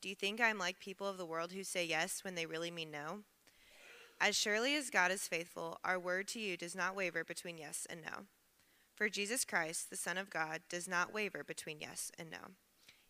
Do 0.00 0.08
you 0.08 0.16
think 0.16 0.40
I'm 0.40 0.58
like 0.58 0.80
people 0.80 1.06
of 1.06 1.18
the 1.18 1.24
world 1.24 1.52
who 1.52 1.62
say 1.62 1.84
yes 1.84 2.24
when 2.24 2.34
they 2.34 2.46
really 2.46 2.72
mean 2.72 2.90
no? 2.90 3.20
As 4.20 4.34
surely 4.34 4.74
as 4.74 4.90
God 4.90 5.12
is 5.12 5.28
faithful, 5.28 5.78
our 5.84 6.00
word 6.00 6.26
to 6.26 6.40
you 6.40 6.56
does 6.56 6.74
not 6.74 6.96
waver 6.96 7.22
between 7.22 7.58
yes 7.58 7.86
and 7.88 8.02
no. 8.02 8.24
For 8.96 9.08
Jesus 9.08 9.44
Christ, 9.44 9.88
the 9.88 9.96
Son 9.96 10.18
of 10.18 10.30
God, 10.30 10.62
does 10.68 10.88
not 10.88 11.14
waver 11.14 11.44
between 11.44 11.78
yes 11.78 12.10
and 12.18 12.28
no. 12.28 12.54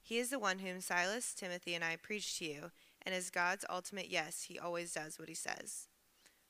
He 0.03 0.19
is 0.19 0.29
the 0.29 0.39
one 0.39 0.59
whom 0.59 0.83
Silas, 0.83 1.33
Timothy, 1.33 1.75
and 1.75 1.83
I 1.83 1.97
preach 1.97 2.39
to 2.39 2.45
you, 2.45 2.73
and 3.01 3.15
as 3.15 3.31
God's 3.31 3.65
ultimate 3.71 4.11
yes, 4.11 4.43
he 4.51 4.59
always 4.59 4.93
does 4.93 5.19
what 5.19 5.31
he 5.31 5.35
says. 5.35 5.89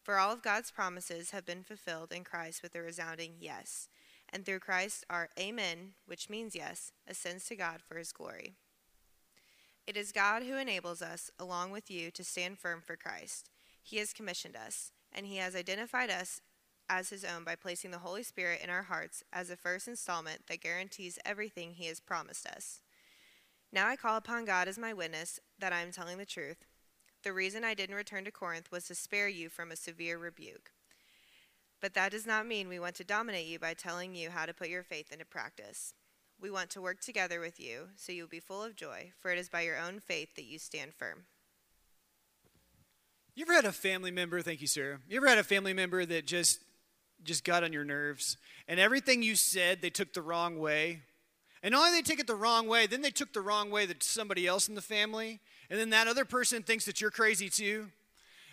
For 0.02 0.18
all 0.18 0.32
of 0.32 0.42
God's 0.42 0.72
promises 0.72 1.30
have 1.30 1.46
been 1.46 1.62
fulfilled 1.62 2.10
in 2.10 2.24
Christ 2.24 2.64
with 2.64 2.74
a 2.74 2.82
resounding 2.82 3.34
yes 3.38 3.86
and 4.32 4.44
through 4.44 4.60
Christ 4.60 5.04
our 5.08 5.28
Amen, 5.38 5.94
which 6.06 6.30
means 6.30 6.54
yes, 6.54 6.92
ascends 7.06 7.46
to 7.46 7.56
God 7.56 7.80
for 7.86 7.96
his 7.96 8.12
glory. 8.12 8.54
It 9.86 9.96
is 9.96 10.10
God 10.12 10.42
who 10.42 10.56
enables 10.56 11.00
us, 11.00 11.30
along 11.38 11.70
with 11.70 11.90
you, 11.90 12.10
to 12.10 12.24
stand 12.24 12.58
firm 12.58 12.82
for 12.84 12.96
Christ. 12.96 13.50
He 13.82 13.98
has 13.98 14.12
commissioned 14.12 14.56
us, 14.56 14.90
and 15.12 15.26
he 15.26 15.36
has 15.36 15.54
identified 15.54 16.10
us 16.10 16.40
as 16.88 17.10
his 17.10 17.24
own 17.24 17.44
by 17.44 17.54
placing 17.54 17.90
the 17.90 17.98
Holy 17.98 18.22
Spirit 18.22 18.60
in 18.62 18.70
our 18.70 18.82
hearts 18.82 19.22
as 19.32 19.50
a 19.50 19.56
first 19.56 19.88
installment 19.88 20.46
that 20.48 20.60
guarantees 20.60 21.18
everything 21.24 21.72
he 21.72 21.86
has 21.86 22.00
promised 22.00 22.46
us. 22.46 22.80
Now 23.72 23.88
I 23.88 23.96
call 23.96 24.16
upon 24.16 24.44
God 24.44 24.68
as 24.68 24.78
my 24.78 24.92
witness 24.92 25.40
that 25.58 25.72
I 25.72 25.82
am 25.82 25.92
telling 25.92 26.18
the 26.18 26.26
truth. 26.26 26.64
The 27.22 27.32
reason 27.32 27.64
I 27.64 27.74
didn't 27.74 27.96
return 27.96 28.24
to 28.24 28.30
Corinth 28.30 28.70
was 28.70 28.86
to 28.86 28.94
spare 28.94 29.28
you 29.28 29.48
from 29.48 29.70
a 29.70 29.76
severe 29.76 30.18
rebuke. 30.18 30.70
But 31.86 31.94
that 31.94 32.10
does 32.10 32.26
not 32.26 32.48
mean 32.48 32.68
we 32.68 32.80
want 32.80 32.96
to 32.96 33.04
dominate 33.04 33.46
you 33.46 33.60
by 33.60 33.72
telling 33.72 34.12
you 34.12 34.30
how 34.30 34.44
to 34.44 34.52
put 34.52 34.68
your 34.68 34.82
faith 34.82 35.12
into 35.12 35.24
practice. 35.24 35.94
We 36.40 36.50
want 36.50 36.68
to 36.70 36.80
work 36.80 37.00
together 37.00 37.38
with 37.38 37.60
you 37.60 37.90
so 37.94 38.10
you 38.10 38.24
will 38.24 38.28
be 38.28 38.40
full 38.40 38.64
of 38.64 38.74
joy, 38.74 39.12
for 39.20 39.30
it 39.30 39.38
is 39.38 39.48
by 39.48 39.60
your 39.60 39.78
own 39.78 40.00
faith 40.00 40.34
that 40.34 40.46
you 40.46 40.58
stand 40.58 40.94
firm. 40.94 41.26
You 43.36 43.44
ever 43.44 43.52
had 43.52 43.66
a 43.66 43.70
family 43.70 44.10
member, 44.10 44.42
thank 44.42 44.60
you, 44.60 44.66
Sarah. 44.66 44.98
You 45.08 45.18
ever 45.18 45.28
had 45.28 45.38
a 45.38 45.44
family 45.44 45.74
member 45.74 46.04
that 46.04 46.26
just 46.26 46.58
just 47.22 47.44
got 47.44 47.62
on 47.62 47.72
your 47.72 47.84
nerves 47.84 48.36
and 48.66 48.80
everything 48.80 49.22
you 49.22 49.36
said 49.36 49.80
they 49.80 49.88
took 49.88 50.12
the 50.12 50.22
wrong 50.22 50.58
way? 50.58 51.02
And 51.62 51.70
not 51.70 51.86
only 51.86 52.00
they 52.00 52.02
take 52.02 52.18
it 52.18 52.26
the 52.26 52.34
wrong 52.34 52.66
way, 52.66 52.88
then 52.88 53.02
they 53.02 53.12
took 53.12 53.32
the 53.32 53.40
wrong 53.40 53.70
way 53.70 53.86
that 53.86 54.02
somebody 54.02 54.44
else 54.44 54.68
in 54.68 54.74
the 54.74 54.82
family, 54.82 55.38
and 55.70 55.78
then 55.78 55.90
that 55.90 56.08
other 56.08 56.24
person 56.24 56.64
thinks 56.64 56.84
that 56.86 57.00
you're 57.00 57.12
crazy 57.12 57.48
too. 57.48 57.90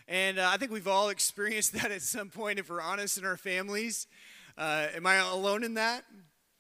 And 0.08 0.40
uh, 0.40 0.50
I 0.52 0.58
think 0.58 0.72
we've 0.72 0.88
all 0.88 1.10
experienced 1.10 1.74
that 1.82 1.92
at 1.92 2.02
some 2.02 2.30
point, 2.30 2.60
if 2.60 2.70
we're 2.70 2.82
honest 2.82 3.18
in 3.18 3.26
our 3.26 3.38
families. 3.38 4.08
Uh, 4.58 4.88
am 4.96 5.08
I 5.08 5.16
alone 5.16 5.64
in 5.64 5.76
that? 5.76 6.06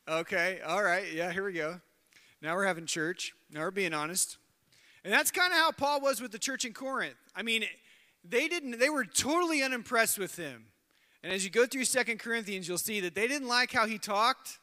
Okay, 0.08 0.60
all 0.66 0.84
right, 0.84 1.14
yeah, 1.14 1.32
here 1.32 1.46
we 1.46 1.54
go. 1.54 1.80
Now 2.42 2.56
we're 2.56 2.66
having 2.66 2.86
church. 2.86 3.34
Now 3.52 3.62
we're 3.62 3.72
being 3.72 3.94
honest. 3.94 4.38
And 5.04 5.14
that's 5.14 5.32
kind 5.32 5.54
of 5.54 5.60
how 5.60 5.72
Paul 5.72 6.02
was 6.02 6.22
with 6.22 6.32
the 6.32 6.40
church 6.40 6.66
in 6.66 6.74
Corinth. 6.74 7.16
I 7.36 7.44
mean, 7.44 7.64
they 8.28 8.48
didn't, 8.48 8.80
they 8.80 8.90
were 8.90 9.06
totally 9.06 9.62
unimpressed 9.62 10.18
with 10.18 10.36
him. 10.36 10.66
And 11.24 11.32
as 11.32 11.46
you 11.46 11.50
go 11.50 11.66
through 11.66 11.86
Second 11.86 12.20
Corinthians, 12.20 12.68
you'll 12.68 12.78
see 12.78 13.00
that 13.02 13.16
they 13.16 13.28
didn't 13.28 13.48
like 13.48 13.72
how 13.72 13.86
he 13.86 13.98
talked, 13.98 14.60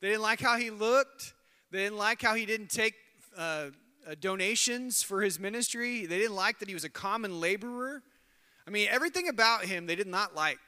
they 0.00 0.08
didn't 0.08 0.22
like 0.22 0.40
how 0.40 0.58
he 0.58 0.70
looked, 0.70 1.32
they 1.70 1.84
didn't 1.84 1.98
like 1.98 2.20
how 2.20 2.34
he 2.34 2.44
didn't 2.44 2.68
take 2.68 2.94
uh, 3.36 3.68
uh, 4.06 4.14
donations 4.20 5.02
for 5.02 5.22
his 5.22 5.38
ministry, 5.38 6.04
they 6.04 6.18
didn't 6.18 6.36
like 6.36 6.58
that 6.58 6.68
he 6.68 6.74
was 6.74 6.84
a 6.84 6.90
common 6.90 7.40
laborer. 7.40 8.02
I 8.66 8.70
mean, 8.70 8.88
everything 8.90 9.28
about 9.28 9.64
him 9.64 9.86
they 9.86 9.96
did 9.96 10.06
not 10.06 10.34
like. 10.34 10.58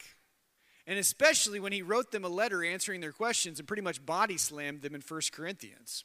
and 0.87 0.99
especially 0.99 1.59
when 1.59 1.73
he 1.73 1.83
wrote 1.83 2.13
them 2.13 2.25
a 2.25 2.29
letter 2.29 2.65
answering 2.65 3.01
their 3.01 3.13
questions 3.13 3.59
and 3.59 3.67
pretty 3.67 3.83
much 3.83 4.05
body 4.07 4.37
slammed 4.37 4.83
them 4.83 4.95
in 4.95 5.01
1 5.01 5.21
Corinthians. 5.33 6.05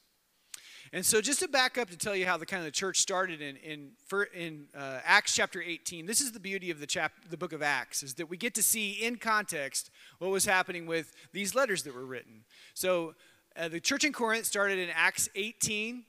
And 0.93 1.06
so, 1.06 1.21
just 1.21 1.39
to 1.39 1.47
back 1.47 1.77
up 1.77 1.89
to 1.89 1.97
tell 1.97 2.15
you 2.15 2.25
how 2.25 2.36
the 2.38 2.45
kind 2.45 2.60
of 2.60 2.65
the 2.65 2.71
church 2.71 2.99
started 2.99 3.41
in 3.41 3.56
in, 3.58 3.91
in 4.34 4.65
uh, 4.75 4.99
Acts 5.06 5.34
chapter 5.34 5.62
18, 5.62 6.06
this 6.06 6.19
is 6.19 6.32
the 6.34 6.39
beauty 6.39 6.69
of 6.69 6.80
the 6.80 6.88
chap 6.88 7.13
the 7.30 7.38
book 7.38 7.54
of 7.54 7.62
Acts 7.62 8.04
is 8.04 8.15
that 8.15 8.30
we 8.30 8.36
get 8.36 8.54
to 8.56 8.63
see 8.63 8.91
in 8.91 9.15
context 9.15 9.89
what 10.19 10.32
was 10.32 10.45
happening 10.45 10.88
with 10.88 11.13
these 11.32 11.56
letters 11.56 11.84
that 11.84 11.93
were 11.95 12.06
written. 12.06 12.43
So, 12.73 13.13
uh, 13.56 13.69
the 13.69 13.80
church 13.80 14.04
in 14.04 14.12
Corinth 14.12 14.45
started 14.45 14.80
in 14.80 14.89
Acts 14.93 15.30
18, 15.36 16.04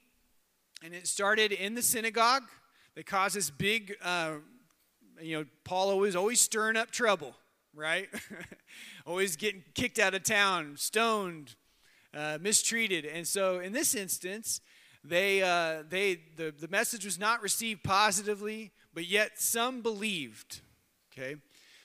and 0.83 0.95
it 0.95 1.07
started 1.07 1.53
in 1.53 1.75
the 1.75 1.83
synagogue. 1.83 2.45
They 2.97 3.05
caused 3.05 3.37
this 3.37 3.51
big, 3.51 3.95
uh, 4.03 4.37
you 5.23 5.39
know, 5.39 5.47
Paul 5.65 5.99
was 5.99 6.17
always 6.17 6.41
stirring 6.41 6.77
up 6.77 6.91
trouble, 6.91 7.35
right? 7.75 8.09
always 9.07 9.37
getting 9.37 9.63
kicked 9.75 9.99
out 9.99 10.15
of 10.15 10.23
town, 10.23 10.77
stoned, 10.77 11.55
uh, 12.15 12.39
mistreated. 12.41 13.05
And 13.05 13.27
so, 13.27 13.61
in 13.61 13.73
this 13.73 13.95
instance, 13.95 14.61
they, 15.05 15.43
uh, 15.43 15.83
they, 15.89 16.21
the, 16.37 16.53
the 16.57 16.69
message 16.69 17.05
was 17.05 17.19
not 17.19 17.43
received 17.43 17.83
positively, 17.83 18.73
but 18.95 19.07
yet 19.07 19.41
some 19.41 19.83
believed. 19.83 20.61
Okay? 21.13 21.37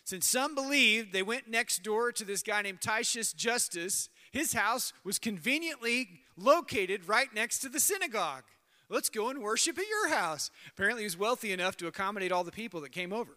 Since 0.04 0.28
some 0.28 0.56
believed, 0.56 1.12
they 1.12 1.23
went 1.23 1.50
next 1.50 1.84
door 1.84 2.12
to 2.13 2.23
this 2.23 2.41
guy 2.41 2.62
named 2.62 2.82
Titius 2.82 3.34
Justus. 3.34 4.10
His 4.32 4.54
house 4.54 4.93
was 5.04 5.19
conveniently 5.19 6.21
located 6.38 7.08
right 7.08 7.34
next 7.34 7.60
to 7.60 7.69
the 7.69 7.80
synagogue. 7.80 8.43
Let's 8.89 9.10
go 9.10 9.30
and 9.30 9.41
worship 9.41 9.78
at 9.78 9.88
your 9.88 10.10
house. 10.10 10.50
Apparently, 10.71 11.02
he 11.02 11.06
was 11.06 11.17
wealthy 11.17 11.52
enough 11.52 11.76
to 11.78 11.88
accommodate 11.88 12.32
all 12.32 12.43
the 12.43 12.52
people 12.52 12.82
that 12.82 12.91
came 12.91 13.12
over. 13.12 13.32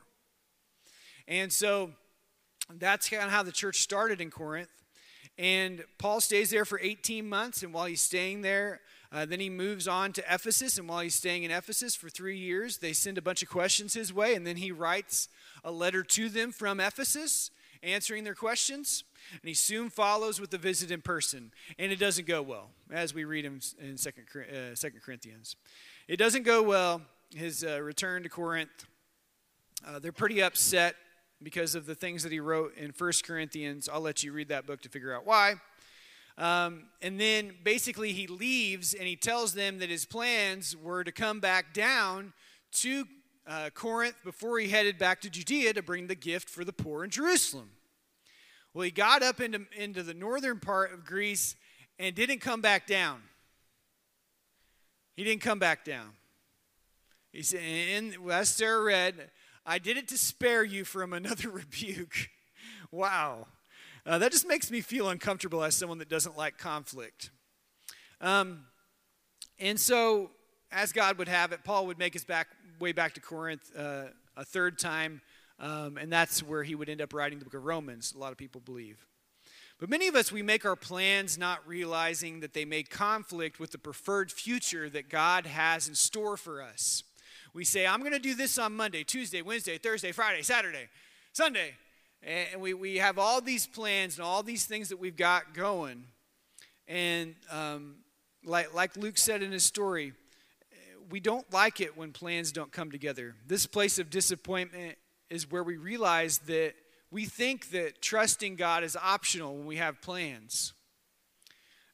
And 1.27 1.53
so 1.53 1.91
that's 2.79 3.09
kind 3.09 3.25
of 3.25 3.31
how 3.31 3.43
the 3.43 3.53
church 3.53 3.81
started 3.81 4.21
in 4.21 4.31
Corinth. 4.31 4.69
And 5.39 5.85
Paul 5.99 6.21
stays 6.21 6.51
there 6.51 6.65
for 6.65 6.79
18 6.81 7.29
months, 7.29 7.63
and 7.63 7.73
while 7.73 7.87
he's 7.87 8.03
staying 8.03 8.43
there, 8.43 8.81
uh, 9.11 9.27
then 9.27 9.41
he 9.41 9.51
moves 9.51 9.89
on 9.89 10.13
to 10.13 10.25
Ephesus, 10.33 10.79
and 10.79 10.89
while 10.89 11.01
he's 11.01 11.15
staying 11.15 11.43
in 11.43 11.51
Ephesus 11.51 11.97
for 11.97 12.09
three 12.09 12.39
years, 12.39 12.79
they 12.79 12.93
send 12.93 13.19
a 13.19 13.23
bunch 13.23 13.43
of 13.43 13.49
questions 13.49 13.95
his 13.95 14.13
way, 14.13 14.35
and 14.35 14.47
then 14.47 14.57
he 14.57 14.71
writes 14.71 15.29
a 15.65 15.73
letter 15.73 16.03
to 16.03 16.29
them 16.29 16.53
from 16.53 16.79
Ephesus, 16.79 17.51
answering 17.83 18.25
their 18.25 18.35
questions. 18.35 19.05
And 19.33 19.49
he 19.49 19.55
soon 19.55 19.91
follows 19.91 20.41
with 20.41 20.53
a 20.55 20.59
visit 20.59 20.91
in 20.91 21.03
person, 21.03 21.53
and 21.79 21.93
it 21.93 21.99
doesn't 21.99 22.27
go 22.27 22.43
well, 22.43 22.71
as 22.91 23.15
we 23.15 23.25
read 23.25 23.45
in, 23.45 23.61
in 23.81 23.97
Second, 23.97 24.25
uh, 24.35 24.75
Second 24.75 25.03
Corinthians. 25.03 25.57
It 26.09 26.17
doesn't 26.17 26.43
go 26.43 26.63
well. 26.63 27.03
His 27.35 27.63
uh, 27.63 27.81
return 27.81 28.25
to 28.25 28.29
Corinth, 28.29 28.87
uh, 29.87 29.99
they're 29.99 30.11
pretty 30.11 30.43
upset 30.43 30.97
because 31.43 31.75
of 31.75 31.87
the 31.87 31.95
things 31.95 32.23
that 32.23 32.33
he 32.33 32.41
wrote 32.41 32.77
in 32.77 32.93
First 32.93 33.25
Corinthians. 33.25 33.89
I'll 33.89 34.01
let 34.01 34.23
you 34.23 34.33
read 34.33 34.49
that 34.49 34.67
book 34.67 34.83
to 34.83 34.89
figure 34.89 35.15
out 35.15 35.27
why. 35.27 35.55
Um, 36.37 36.85
and 37.03 37.21
then 37.21 37.53
basically 37.63 38.13
he 38.13 38.27
leaves 38.27 38.95
and 38.95 39.07
he 39.07 39.17
tells 39.17 39.53
them 39.55 39.79
that 39.79 39.91
his 39.91 40.07
plans 40.07 40.77
were 40.77 41.05
to 41.05 41.13
come 41.13 41.39
back 41.39 41.75
down 41.75 42.33
to 42.73 43.05
uh, 43.51 43.69
Corinth 43.71 44.15
before 44.25 44.61
he 44.61 44.69
headed 44.69 44.97
back 44.97 45.21
to 45.23 45.31
Judea 45.31 45.75
to 45.75 45.83
bring 45.83 46.07
the 46.07 46.15
gift 46.15 46.49
for 46.49 46.65
the 46.65 46.73
poor 46.73 47.03
in 47.03 47.11
Jerusalem. 47.11 47.71
Well, 48.73 48.85
he 48.85 48.93
got 48.93 49.25
up 49.25 49.41
into, 49.41 49.67
into 49.77 50.05
the 50.05 50.15
northern 50.15 50.61
part 50.61 50.93
of 50.93 51.05
Greece 51.05 51.57
and 51.99 52.15
didn't 52.15 52.39
come 52.39 52.61
back 52.61 52.87
down. 52.87 53.23
He 55.17 55.25
didn't 55.25 55.43
come 55.43 55.59
back 55.59 55.85
down. 55.85 56.11
He 57.33 57.43
said, 57.43 57.61
and 57.61 58.15
as 58.31 58.49
Sarah 58.49 58.83
read, 58.83 59.31
I 59.67 59.79
did 59.79 59.97
it 59.97 60.07
to 60.09 60.19
spare 60.19 60.63
you 60.63 60.85
from 60.85 61.13
another 61.13 61.51
rebuke. 61.51 62.31
wow. 62.93 63.49
Uh, 64.07 64.19
that 64.19 64.31
just 64.31 64.47
makes 64.47 64.71
me 64.71 64.81
feel 64.81 65.09
uncomfortable 65.09 65.63
as 65.63 65.75
someone 65.75 65.99
that 65.99 66.09
doesn't 66.09 66.37
like 66.37 66.57
conflict. 66.57 67.31
Um, 68.21 68.67
and 69.59 69.79
so, 69.79 70.31
as 70.73 70.93
God 70.93 71.19
would 71.19 71.29
have 71.29 71.53
it, 71.53 71.65
Paul 71.65 71.87
would 71.89 71.99
make 71.99 72.15
his 72.15 72.25
back, 72.25 72.49
way 72.81 72.93
back 72.93 73.15
to 73.15 73.21
Corinth 73.21 73.71
uh, 73.77 74.05
a 74.37 74.45
third 74.45 74.79
time, 74.79 75.21
um, 75.59 75.99
and 75.99 76.11
that's 76.11 76.43
where 76.43 76.63
he 76.65 76.75
would 76.75 76.89
end 76.89 77.01
up 77.01 77.13
writing 77.13 77.39
the 77.39 77.45
book 77.45 77.55
of 77.55 77.65
Romans, 77.65 78.15
a 78.17 78.19
lot 78.19 78.33
of 78.33 78.39
people 78.39 78.61
believe. 78.61 79.07
But 79.79 79.89
many 79.89 80.09
of 80.09 80.15
us, 80.15 80.33
we 80.33 80.43
make 80.43 80.65
our 80.65 80.77
plans 80.77 81.39
not 81.39 81.67
realizing 81.67 82.41
that 82.41 82.53
they 82.53 82.65
may 82.65 82.83
conflict 82.83 83.59
with 83.59 83.71
the 83.71 83.79
preferred 83.79 84.31
future 84.33 84.91
that 84.91 85.09
God 85.09 85.47
has 85.47 85.89
in 85.89 85.95
store 85.95 86.37
for 86.37 86.63
us. 86.63 87.03
We 87.55 87.65
say, 87.65 87.87
I'm 87.87 88.01
going 88.01 88.13
to 88.13 88.19
do 88.19 88.35
this 88.35 88.59
on 88.59 88.77
Monday, 88.77 89.05
Tuesday, 89.05 89.43
Wednesday, 89.43 89.79
Thursday, 89.79 90.13
Friday, 90.13 90.43
Saturday, 90.43 90.89
Sunday. 91.33 91.75
And 92.23 92.61
we, 92.61 92.75
we 92.75 92.97
have 92.97 93.19
all 93.19 93.41
these 93.41 93.67
plans 93.67 94.19
and 94.19 94.25
all 94.25 94.43
these 94.43 94.67
things 94.67 94.91
that 94.91 94.99
we've 94.99 95.17
got 95.17 95.55
going. 95.55 96.05
And 96.87 97.35
um, 97.51 97.97
like, 98.45 98.75
like 98.75 98.97
Luke 98.97 99.17
said 99.17 99.43
in 99.43 99.51
his 99.51 99.65
story, 99.65 100.13
we 101.11 101.21
don't 101.21 101.51
like 101.53 101.81
it 101.81 101.97
when 101.97 102.13
plans 102.13 102.53
don't 102.53 102.73
come 102.73 102.91
together. 102.91 103.35
This 103.47 103.67
place 103.67 103.99
of 103.99 104.11
disappointment 104.11 104.97
is 105.29 105.51
where 105.51 105.63
we 105.63 105.77
realize 105.77 106.39
that 106.47 106.75
we 107.11 107.25
think 107.25 107.71
that 107.71 108.01
trusting 108.01 108.57
God 108.57 108.85
is 108.85 108.97
optional 108.97 109.57
when 109.57 109.67
we 109.67 109.77
have 109.77 110.01
plans. 110.01 110.73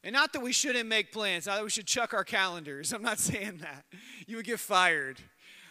And 0.03 0.13
not 0.13 0.33
that 0.33 0.41
we 0.41 0.53
shouldn't 0.53 0.87
make 0.87 1.11
plans, 1.11 1.47
not 1.47 1.55
that 1.55 1.63
we 1.63 1.69
should 1.69 1.87
chuck 1.87 2.13
our 2.13 2.23
calendars. 2.23 2.93
I'm 2.93 3.01
not 3.01 3.19
saying 3.19 3.57
that. 3.57 3.85
You 4.27 4.37
would 4.37 4.45
get 4.45 4.59
fired 4.59 5.19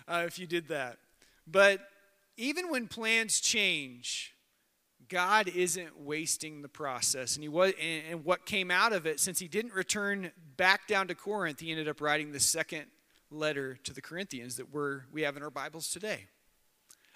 uh, 0.08 0.24
if 0.26 0.38
you 0.38 0.46
did 0.46 0.68
that. 0.68 0.98
But 1.46 1.80
even 2.36 2.70
when 2.70 2.88
plans 2.88 3.40
change, 3.40 4.34
God 5.08 5.48
isn't 5.48 6.00
wasting 6.00 6.62
the 6.62 6.68
process. 6.68 7.36
And, 7.36 7.44
he 7.44 7.48
was, 7.48 7.72
and 7.80 8.24
what 8.24 8.44
came 8.44 8.70
out 8.70 8.92
of 8.92 9.06
it, 9.06 9.20
since 9.20 9.38
he 9.38 9.46
didn't 9.46 9.72
return 9.72 10.32
back 10.56 10.88
down 10.88 11.06
to 11.08 11.14
Corinth, 11.14 11.60
he 11.60 11.70
ended 11.70 11.88
up 11.88 12.00
writing 12.00 12.32
the 12.32 12.40
second 12.40 12.86
letter 13.30 13.78
to 13.84 13.92
the 13.92 14.00
Corinthians 14.00 14.56
that 14.56 14.72
we're, 14.72 15.02
we 15.12 15.22
have 15.22 15.36
in 15.36 15.42
our 15.42 15.50
Bibles 15.50 15.90
today. 15.90 16.26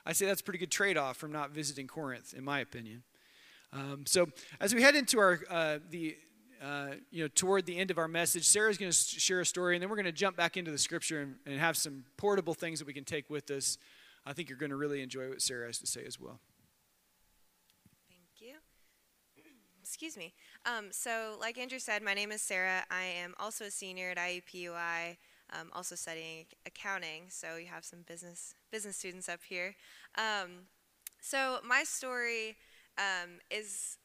I 0.05 0.13
say 0.13 0.27
that's 0.27 0.41
a 0.41 0.45
pretty 0.45 0.59
good 0.59 0.71
trade 0.71 0.97
off 0.97 1.17
from 1.17 1.33
not 1.33 1.51
visiting 1.51 1.87
Corinth, 1.87 2.35
in 2.35 2.45
my 2.45 2.61
opinion. 2.61 3.03
Um, 3.73 4.05
so 4.07 4.29
as 4.61 4.75
we 4.75 4.83
head 4.83 4.97
into 4.97 5.19
our 5.19 5.39
uh, 5.49 5.79
the 5.91 6.17
uh, 6.63 6.89
you 7.11 7.23
know 7.23 7.29
toward 7.29 7.67
the 7.67 7.79
end 7.79 7.91
of 7.91 7.99
our 7.99 8.09
message, 8.09 8.45
Sarah's 8.45 8.77
going 8.77 8.91
to 8.91 8.97
share 8.97 9.41
a 9.41 9.47
story, 9.47 9.77
and 9.77 9.83
then 9.83 9.89
we're 9.89 9.97
going 9.97 10.07
to 10.07 10.13
jump 10.13 10.37
back 10.37 10.57
into 10.57 10.71
the 10.71 10.79
Scripture 10.79 11.21
and, 11.21 11.37
and 11.47 11.61
have 11.61 11.77
some 11.77 12.05
portable 12.17 12.55
things 12.55 12.79
that 12.81 12.87
we 12.87 12.93
can 12.93 13.05
take 13.05 13.31
with 13.31 13.51
us. 13.51 13.79
I 14.27 14.33
think 14.33 14.49
you're 14.49 14.59
going 14.59 14.71
to 14.71 14.77
really 14.77 15.03
enjoy 15.03 15.29
what 15.29 15.41
Sarah 15.41 15.67
has 15.67 15.79
to 15.79 15.87
say 15.87 16.03
as 16.07 16.21
well. 16.21 16.41
Thank 18.09 18.49
you. 18.49 18.57
Excuse 19.83 20.17
me. 20.17 20.35
Um, 20.67 20.89
so, 20.91 21.37
like 21.41 21.57
Andrew 21.57 21.79
said, 21.79 22.03
my 22.03 22.15
name 22.15 22.33
is 22.33 22.43
Sarah. 22.43 22.85
I 22.91 23.05
am 23.05 23.35
also 23.39 23.67
a 23.67 23.71
senior 23.71 24.11
at 24.11 24.19
IUPUI, 24.19 25.17
um, 25.53 25.71
also 25.73 25.95
studying 25.95 26.47
accounting. 26.67 27.25
So 27.29 27.57
you 27.57 27.67
have 27.67 27.85
some 27.85 28.01
business 28.07 28.55
business 28.71 28.97
students 28.97 29.29
up 29.29 29.41
here. 29.49 29.75
Um, 30.17 30.67
so 31.21 31.59
my 31.65 31.85
story 31.85 32.57
um, 32.99 33.39
is, 33.51 33.99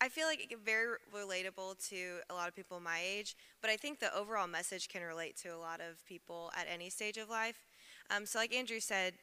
I 0.00 0.08
feel 0.08 0.26
like 0.26 0.54
very 0.64 0.96
relatable 1.14 1.88
to 1.88 2.18
a 2.30 2.34
lot 2.34 2.48
of 2.48 2.56
people 2.56 2.80
my 2.80 3.00
age. 3.04 3.36
But 3.60 3.70
I 3.70 3.76
think 3.76 4.00
the 4.00 4.14
overall 4.16 4.46
message 4.46 4.88
can 4.88 5.02
relate 5.02 5.36
to 5.38 5.48
a 5.48 5.58
lot 5.58 5.80
of 5.80 6.04
people 6.06 6.50
at 6.56 6.66
any 6.72 6.90
stage 6.90 7.18
of 7.18 7.28
life. 7.28 7.58
Um, 8.10 8.26
so, 8.26 8.38
like 8.38 8.54
Andrew 8.54 8.80
said, 8.80 9.14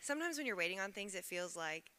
sometimes 0.00 0.38
when 0.38 0.46
you're 0.46 0.56
waiting 0.56 0.80
on 0.80 0.92
things, 0.92 1.14
it 1.14 1.24
feels 1.24 1.56
like 1.56 1.90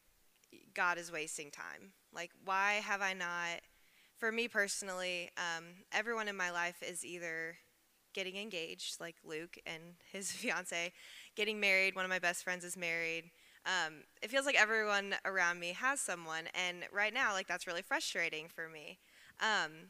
God 0.73 0.97
is 0.97 1.11
wasting 1.11 1.51
time. 1.51 1.93
Like, 2.13 2.31
why 2.43 2.81
have 2.83 3.01
I 3.01 3.13
not? 3.13 3.61
For 4.17 4.31
me 4.31 4.47
personally, 4.47 5.29
um, 5.37 5.65
everyone 5.91 6.29
in 6.29 6.37
my 6.37 6.49
life 6.49 6.81
is 6.81 7.03
either 7.03 7.57
getting 8.15 8.37
engaged, 8.37 8.99
like 8.99 9.15
Luke 9.23 9.57
and 9.67 9.83
his 10.11 10.31
fiance, 10.31 10.91
getting 11.35 11.59
married. 11.59 11.95
One 11.95 12.05
of 12.05 12.09
my 12.09 12.19
best 12.19 12.43
friends 12.43 12.65
is 12.65 12.75
married. 12.75 13.25
Um, 13.65 14.03
it 14.23 14.31
feels 14.31 14.45
like 14.47 14.55
everyone 14.55 15.15
around 15.25 15.59
me 15.59 15.73
has 15.73 15.99
someone, 15.99 16.45
and 16.55 16.85
right 16.91 17.13
now, 17.13 17.33
like 17.33 17.47
that's 17.47 17.67
really 17.67 17.81
frustrating 17.83 18.47
for 18.47 18.67
me. 18.67 18.97
Um, 19.39 19.89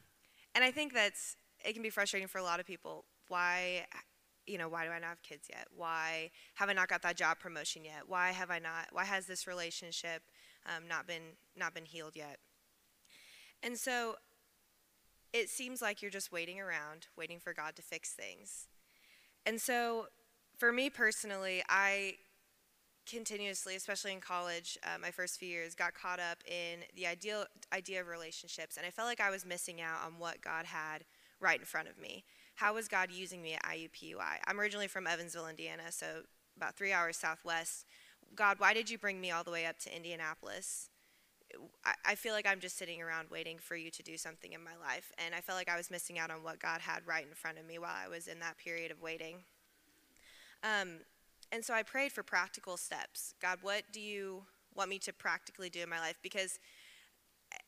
and 0.54 0.64
I 0.64 0.72
think 0.72 0.94
that's 0.94 1.38
it 1.64 1.74
can 1.74 1.84
be 1.84 1.90
frustrating 1.90 2.28
for 2.28 2.40
a 2.40 2.44
lot 2.44 2.60
of 2.60 2.66
people. 2.66 3.06
Why, 3.30 3.86
you 4.46 4.58
know, 4.58 4.70
why 4.70 4.86
do 4.86 4.92
I 4.92 5.00
not 5.00 5.10
have 5.10 5.22
kids 5.24 5.48
yet? 5.50 5.68
Why 5.76 6.32
have 6.56 6.70
I 6.70 6.74
not 6.74 6.90
got 6.90 7.02
that 7.04 7.18
job 7.18 7.40
promotion 7.40 7.86
yet? 7.86 8.04
Why 8.08 8.32
have 8.32 8.52
I 8.52 8.60
not? 8.60 8.88
Why 8.92 9.06
has 9.06 9.26
this 9.26 9.48
relationship 9.48 10.24
um, 10.66 10.88
not 10.88 11.08
been 11.08 11.38
not 11.56 11.74
been 11.74 11.86
healed 11.86 12.16
yet. 12.16 12.40
And 13.64 13.78
so 13.78 14.16
it 15.36 15.50
seems 15.50 15.82
like 15.82 16.02
you're 16.02 16.10
just 16.10 16.32
waiting 16.32 16.62
around, 16.62 17.08
waiting 17.18 17.40
for 17.40 17.54
God 17.54 17.76
to 17.76 17.82
fix 17.82 18.14
things. 18.14 18.68
And 19.46 19.60
so 19.60 20.06
for 20.58 20.72
me 20.72 20.90
personally, 20.90 21.62
I 21.68 22.16
continuously, 23.06 23.76
especially 23.76 24.14
in 24.14 24.22
college, 24.22 24.78
uh, 24.84 24.98
my 24.98 25.12
first 25.12 25.38
few 25.38 25.50
years, 25.50 25.76
got 25.76 25.94
caught 25.94 26.22
up 26.22 26.38
in 26.48 26.80
the 26.96 27.06
ideal 27.06 27.44
idea 27.74 28.00
of 28.00 28.08
relationships, 28.08 28.78
and 28.78 28.86
I 28.86 28.90
felt 28.90 29.08
like 29.08 29.20
I 29.20 29.30
was 29.30 29.46
missing 29.46 29.82
out 29.82 30.00
on 30.06 30.14
what 30.18 30.42
God 30.42 30.66
had 30.66 31.04
right 31.42 31.60
in 31.60 31.66
front 31.66 31.90
of 31.90 32.00
me. 32.00 32.24
How 32.56 32.74
was 32.74 32.88
God 32.88 33.12
using 33.12 33.42
me 33.42 33.56
at 33.56 33.64
IUPUI? 33.64 34.38
I'm 34.48 34.60
originally 34.60 34.88
from 34.88 35.06
Evansville, 35.06 35.48
Indiana, 35.48 35.92
so 35.92 36.22
about 36.56 36.78
three 36.78 36.94
hours 36.94 37.18
southwest. 37.18 37.86
God, 38.36 38.60
why 38.60 38.74
did 38.74 38.90
you 38.90 38.98
bring 38.98 39.20
me 39.20 39.32
all 39.32 39.44
the 39.44 39.52
way 39.52 39.66
up 39.66 39.78
to 39.80 39.96
Indianapolis 39.96 40.90
I, 42.06 42.16
feel 42.16 42.34
like 42.34 42.48
I'm 42.48 42.60
just 42.60 42.78
sitting 42.78 43.02
around 43.02 43.30
waiting 43.30 43.58
for 43.58 43.76
you 43.76 43.92
to 43.92 44.04
do 44.04 44.18
something 44.18 44.54
in 44.54 44.64
my 44.64 44.76
life. 44.82 45.12
And 45.24 45.36
I 45.36 45.42
felt 45.42 45.58
like 45.58 45.70
I 45.70 45.78
was 45.78 45.92
missing 45.92 46.18
out 46.18 46.32
on 46.32 46.44
what 46.44 46.60
God 46.60 46.82
had 46.82 47.06
right 47.06 47.26
in 47.26 47.34
front 47.36 47.58
of 47.58 47.66
me 47.66 47.78
while 47.78 47.96
I 47.96 48.08
was 48.08 48.28
in 48.28 48.40
that 48.40 48.58
period 48.58 48.92
of 48.92 49.02
waiting. 49.02 49.38
Um, 50.64 51.00
and 51.52 51.64
so 51.64 51.74
I 51.74 51.84
prayed 51.84 52.12
for 52.12 52.24
practical 52.24 52.78
steps. 52.78 53.36
God, 53.42 53.60
what 53.62 53.84
do 53.92 54.02
you 54.02 54.44
want 54.76 54.90
me 54.90 55.00
to 55.00 55.14
practically 55.14 55.70
do 55.70 55.82
in 55.82 55.90
my 55.90 56.00
life? 56.00 56.18
Because, 56.22 56.60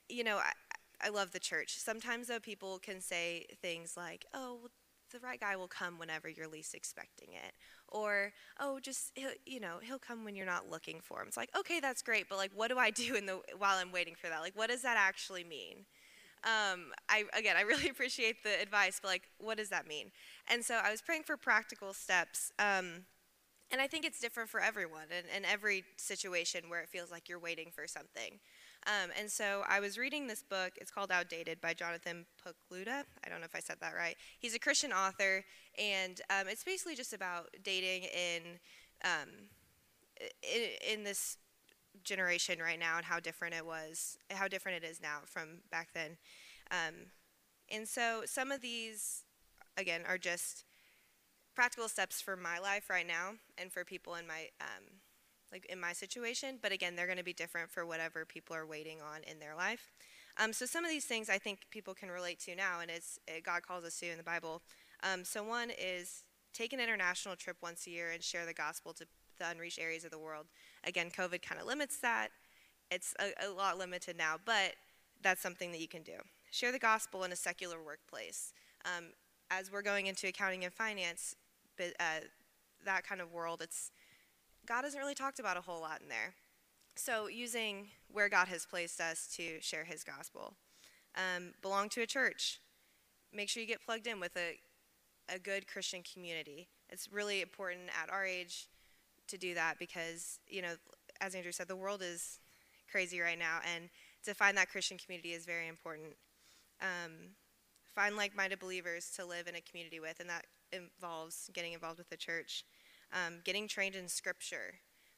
you 0.09 0.23
know, 0.23 0.37
I, 0.37 0.51
I 1.01 1.09
love 1.09 1.31
the 1.31 1.39
church. 1.39 1.77
Sometimes, 1.77 2.27
though, 2.27 2.39
people 2.39 2.79
can 2.79 3.01
say 3.01 3.45
things 3.61 3.95
like, 3.95 4.25
oh, 4.33 4.69
the 5.11 5.19
right 5.19 5.39
guy 5.39 5.55
will 5.55 5.67
come 5.67 5.97
whenever 5.97 6.29
you're 6.29 6.47
least 6.47 6.73
expecting 6.73 7.29
it. 7.33 7.53
Or, 7.87 8.33
oh, 8.59 8.79
just, 8.79 9.11
he'll, 9.15 9.31
you 9.45 9.59
know, 9.59 9.79
he'll 9.81 9.99
come 9.99 10.23
when 10.23 10.35
you're 10.35 10.45
not 10.45 10.69
looking 10.69 10.99
for 11.01 11.21
him. 11.21 11.27
It's 11.27 11.37
like, 11.37 11.49
okay, 11.57 11.79
that's 11.79 12.01
great, 12.01 12.27
but 12.29 12.37
like, 12.37 12.51
what 12.53 12.69
do 12.69 12.77
I 12.77 12.89
do 13.05 13.15
in 13.15 13.25
the, 13.25 13.39
while 13.57 13.77
I'm 13.77 13.91
waiting 13.91 14.15
for 14.15 14.27
that? 14.27 14.41
Like, 14.41 14.55
what 14.55 14.69
does 14.69 14.81
that 14.81 14.97
actually 14.97 15.43
mean? 15.43 15.85
Um, 16.43 16.91
I, 17.09 17.25
again, 17.37 17.55
I 17.57 17.61
really 17.63 17.89
appreciate 17.89 18.43
the 18.43 18.61
advice, 18.61 18.99
but 19.01 19.09
like, 19.09 19.23
what 19.39 19.57
does 19.57 19.69
that 19.69 19.87
mean? 19.87 20.11
And 20.47 20.63
so 20.63 20.75
I 20.75 20.91
was 20.91 21.01
praying 21.01 21.23
for 21.23 21.37
practical 21.37 21.93
steps. 21.93 22.51
Um, 22.59 23.05
and 23.71 23.81
I 23.81 23.87
think 23.87 24.05
it's 24.05 24.19
different 24.19 24.49
for 24.49 24.61
everyone 24.61 25.07
and, 25.15 25.25
and 25.35 25.45
every 25.45 25.83
situation 25.97 26.69
where 26.69 26.81
it 26.81 26.89
feels 26.89 27.11
like 27.11 27.27
you're 27.27 27.39
waiting 27.39 27.69
for 27.73 27.85
something. 27.85 28.39
Um, 28.87 29.09
and 29.19 29.29
so 29.29 29.63
I 29.67 29.81
was 29.81 29.97
reading 29.97 30.27
this 30.27 30.41
book. 30.41 30.71
It's 30.79 30.89
called 30.89 31.11
Outdated 31.11 31.59
by 31.59 31.73
Jonathan 31.73 32.25
Pokluda. 32.41 33.03
I 33.23 33.29
don't 33.29 33.41
know 33.41 33.45
if 33.45 33.55
I 33.55 33.59
said 33.59 33.77
that 33.81 33.93
right. 33.93 34.15
He's 34.39 34.55
a 34.55 34.59
Christian 34.59 34.93
author, 34.93 35.43
and 35.77 36.21
um, 36.29 36.47
it's 36.47 36.63
basically 36.63 36.95
just 36.95 37.11
about 37.11 37.49
dating 37.63 38.03
in, 38.03 38.41
um, 39.03 39.27
in, 40.41 40.93
in 40.99 41.03
this 41.03 41.37
generation 42.05 42.59
right 42.59 42.79
now 42.79 42.95
and 42.95 43.05
how 43.05 43.19
different 43.19 43.55
it 43.55 43.65
was, 43.65 44.17
how 44.31 44.47
different 44.47 44.83
it 44.83 44.87
is 44.87 45.01
now 45.01 45.19
from 45.25 45.59
back 45.69 45.89
then. 45.93 46.17
Um, 46.71 47.07
and 47.69 47.85
so 47.87 48.21
some 48.25 48.51
of 48.51 48.61
these, 48.61 49.23
again, 49.75 50.03
are 50.07 50.17
just 50.17 50.63
practical 51.55 51.89
steps 51.89 52.21
for 52.21 52.37
my 52.37 52.59
life 52.59 52.89
right 52.89 53.07
now 53.07 53.31
and 53.57 53.71
for 53.71 53.83
people 53.83 54.15
in 54.15 54.25
my 54.25 54.47
um, 54.61 54.83
like 55.51 55.65
in 55.67 55.79
my 55.79 55.93
situation 55.93 56.57
but 56.61 56.71
again 56.71 56.95
they're 56.95 57.05
going 57.05 57.17
to 57.17 57.23
be 57.23 57.33
different 57.33 57.69
for 57.69 57.85
whatever 57.85 58.25
people 58.25 58.55
are 58.55 58.65
waiting 58.65 58.99
on 59.01 59.21
in 59.23 59.39
their 59.39 59.55
life. 59.55 59.91
Um, 60.37 60.53
so 60.53 60.65
some 60.65 60.85
of 60.85 60.91
these 60.91 61.05
things 61.05 61.29
i 61.29 61.37
think 61.37 61.59
people 61.71 61.93
can 61.93 62.09
relate 62.09 62.39
to 62.41 62.55
now 62.55 62.79
and 62.81 62.91
it's 62.91 63.19
it, 63.27 63.43
god 63.43 63.63
calls 63.63 63.83
us 63.85 63.99
to 63.99 64.09
in 64.09 64.17
the 64.17 64.23
bible. 64.23 64.61
Um, 65.03 65.23
so 65.23 65.43
one 65.43 65.69
is 65.69 66.23
take 66.53 66.73
an 66.73 66.79
international 66.79 67.35
trip 67.35 67.57
once 67.61 67.85
a 67.87 67.91
year 67.91 68.11
and 68.11 68.23
share 68.23 68.45
the 68.45 68.53
gospel 68.53 68.93
to 68.93 69.05
the 69.39 69.49
unreached 69.49 69.79
areas 69.79 70.03
of 70.03 70.11
the 70.11 70.19
world. 70.19 70.47
Again 70.83 71.09
covid 71.09 71.41
kind 71.41 71.59
of 71.61 71.67
limits 71.67 71.97
that. 71.99 72.29
It's 72.89 73.13
a, 73.19 73.47
a 73.47 73.49
lot 73.49 73.77
limited 73.77 74.17
now 74.17 74.37
but 74.43 74.73
that's 75.21 75.41
something 75.41 75.71
that 75.71 75.81
you 75.81 75.87
can 75.87 76.03
do. 76.03 76.17
Share 76.51 76.71
the 76.71 76.79
gospel 76.79 77.23
in 77.23 77.31
a 77.31 77.35
secular 77.35 77.81
workplace. 77.83 78.53
Um, 78.85 79.11
as 79.49 79.71
we're 79.71 79.81
going 79.81 80.07
into 80.07 80.27
accounting 80.27 80.63
and 80.63 80.73
finance 80.73 81.35
uh, 81.79 82.21
that 82.85 83.03
kind 83.03 83.21
of 83.21 83.31
world, 83.31 83.61
it's 83.61 83.91
God 84.67 84.83
hasn't 84.83 85.01
really 85.01 85.15
talked 85.15 85.39
about 85.39 85.57
a 85.57 85.61
whole 85.61 85.81
lot 85.81 86.01
in 86.01 86.09
there. 86.09 86.33
So 86.95 87.27
using 87.27 87.87
where 88.11 88.27
God 88.27 88.47
has 88.47 88.65
placed 88.65 88.99
us 88.99 89.27
to 89.37 89.61
share 89.61 89.85
His 89.85 90.03
gospel, 90.03 90.53
um, 91.15 91.53
belong 91.61 91.89
to 91.89 92.01
a 92.01 92.05
church. 92.05 92.59
Make 93.33 93.49
sure 93.49 93.61
you 93.61 93.67
get 93.67 93.83
plugged 93.83 94.07
in 94.07 94.19
with 94.19 94.35
a 94.35 94.59
a 95.33 95.37
good 95.37 95.67
Christian 95.67 96.01
community. 96.03 96.69
It's 96.89 97.11
really 97.11 97.41
important 97.41 97.89
at 98.01 98.09
our 98.09 98.25
age 98.25 98.67
to 99.27 99.37
do 99.37 99.53
that 99.55 99.77
because 99.77 100.39
you 100.47 100.61
know, 100.61 100.73
as 101.21 101.35
Andrew 101.35 101.51
said, 101.51 101.67
the 101.67 101.75
world 101.75 102.01
is 102.01 102.39
crazy 102.89 103.19
right 103.19 103.37
now, 103.37 103.59
and 103.75 103.89
to 104.23 104.33
find 104.33 104.57
that 104.57 104.69
Christian 104.69 104.97
community 104.97 105.33
is 105.33 105.45
very 105.45 105.67
important. 105.67 106.15
Um, 106.81 107.35
find 107.95 108.15
like-minded 108.15 108.59
believers 108.59 109.09
to 109.17 109.25
live 109.25 109.47
in 109.47 109.55
a 109.55 109.61
community 109.61 109.99
with, 109.99 110.19
and 110.19 110.29
that 110.29 110.45
involves 110.71 111.49
getting 111.53 111.73
involved 111.73 111.97
with 111.97 112.09
the 112.09 112.17
church. 112.17 112.63
Um, 113.13 113.39
getting 113.43 113.67
trained 113.67 113.95
in 113.95 114.07
Scripture. 114.07 114.75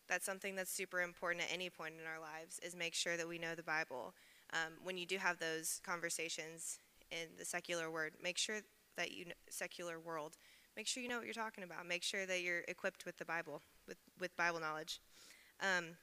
That's 0.08 0.26
something 0.26 0.56
that's 0.56 0.72
super 0.72 1.02
important 1.02 1.44
at 1.44 1.54
any 1.54 1.70
point 1.70 1.96
in 2.00 2.08
our 2.08 2.20
lives. 2.20 2.60
Is 2.64 2.76
make 2.76 2.94
sure 2.94 3.18
that 3.18 3.28
we 3.28 3.38
know 3.38 3.56
the 3.56 3.64
Bible. 3.64 4.14
Um, 4.54 4.74
when 4.84 4.98
you 4.98 5.06
do 5.06 5.18
have 5.18 5.40
those 5.40 5.80
conversations 5.86 6.80
in 7.12 7.28
the 7.38 7.46
secular 7.46 7.92
word, 7.92 8.14
make 8.22 8.38
sure 8.38 8.60
that 8.98 9.12
you 9.12 9.26
know, 9.26 9.32
secular 9.50 10.00
world. 10.00 10.38
Make 10.76 10.88
sure 10.88 11.04
you 11.04 11.10
know 11.10 11.18
what 11.18 11.26
you're 11.26 11.34
talking 11.34 11.64
about. 11.64 11.86
Make 11.86 12.04
sure 12.04 12.26
that 12.26 12.42
you're 12.42 12.64
equipped 12.68 13.06
with 13.06 13.18
the 13.18 13.26
Bible, 13.26 13.62
with 13.88 13.98
with 14.20 14.36
Bible 14.38 14.60
knowledge. 14.60 15.00
Um, 15.62 15.98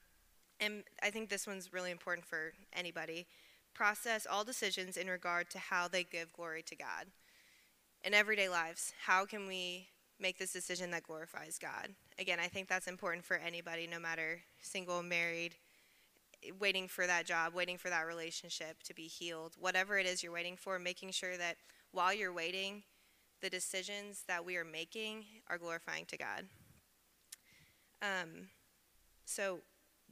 and 0.61 0.85
I 1.03 1.11
think 1.11 1.29
this 1.29 1.46
one's 1.46 1.72
really 1.72 1.90
important 1.90 2.27
for 2.27 2.53
anybody. 2.72 3.27
Process 3.75 4.27
all 4.31 4.44
decisions 4.44 4.96
in 4.96 5.09
regard 5.09 5.51
to 5.51 5.59
how 5.59 5.88
they 5.88 6.03
give 6.03 6.33
glory 6.33 6.62
to 6.62 6.77
God 6.77 7.07
in 8.07 8.14
everyday 8.14 8.49
lives, 8.49 8.92
how 9.05 9.25
can 9.25 9.49
we 9.49 9.88
make 10.20 10.38
this 10.38 10.52
decision 10.52 10.90
that 10.90 11.02
glorifies 11.02 11.59
God? 11.59 11.88
Again, 12.18 12.38
I 12.40 12.48
think 12.48 12.68
that's 12.68 12.87
important 12.87 13.24
for 13.24 13.37
anybody, 13.37 13.87
no 13.87 13.98
matter 13.98 14.40
single, 14.61 15.02
married, 15.02 15.55
waiting 16.59 16.88
for 16.88 17.07
that 17.07 17.26
job, 17.26 17.55
waiting 17.55 17.79
for 17.79 17.90
that 17.90 18.07
relationship 18.07 18.83
to 18.85 18.94
be 18.94 19.05
healed, 19.05 19.55
whatever 19.59 19.98
it 19.98 20.07
is 20.07 20.22
you're 20.22 20.33
waiting 20.33 20.57
for, 20.57 20.79
making 20.79 21.11
sure 21.11 21.37
that 21.37 21.57
while 21.92 22.14
you're 22.14 22.33
waiting, 22.33 22.83
the 23.40 23.50
decisions 23.50 24.24
that 24.29 24.44
we 24.44 24.57
are 24.57 24.64
making 24.64 25.24
are 25.48 25.59
glorifying 25.59 26.05
to 26.07 26.16
God. 26.16 26.44
Um, 28.02 28.48
so 29.24 29.61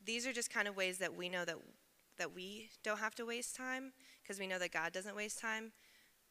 these 0.04 0.26
are 0.26 0.32
just 0.32 0.52
kind 0.52 0.68
of 0.68 0.76
ways 0.76 0.98
that 0.98 1.14
we 1.14 1.28
know 1.28 1.44
that 1.44 1.56
that 2.16 2.32
we 2.32 2.70
don't 2.84 3.00
have 3.00 3.14
to 3.16 3.26
waste 3.26 3.56
time 3.56 3.92
because 4.22 4.38
we 4.38 4.46
know 4.46 4.58
that 4.58 4.72
God 4.72 4.92
doesn't 4.92 5.16
waste 5.16 5.40
time. 5.40 5.72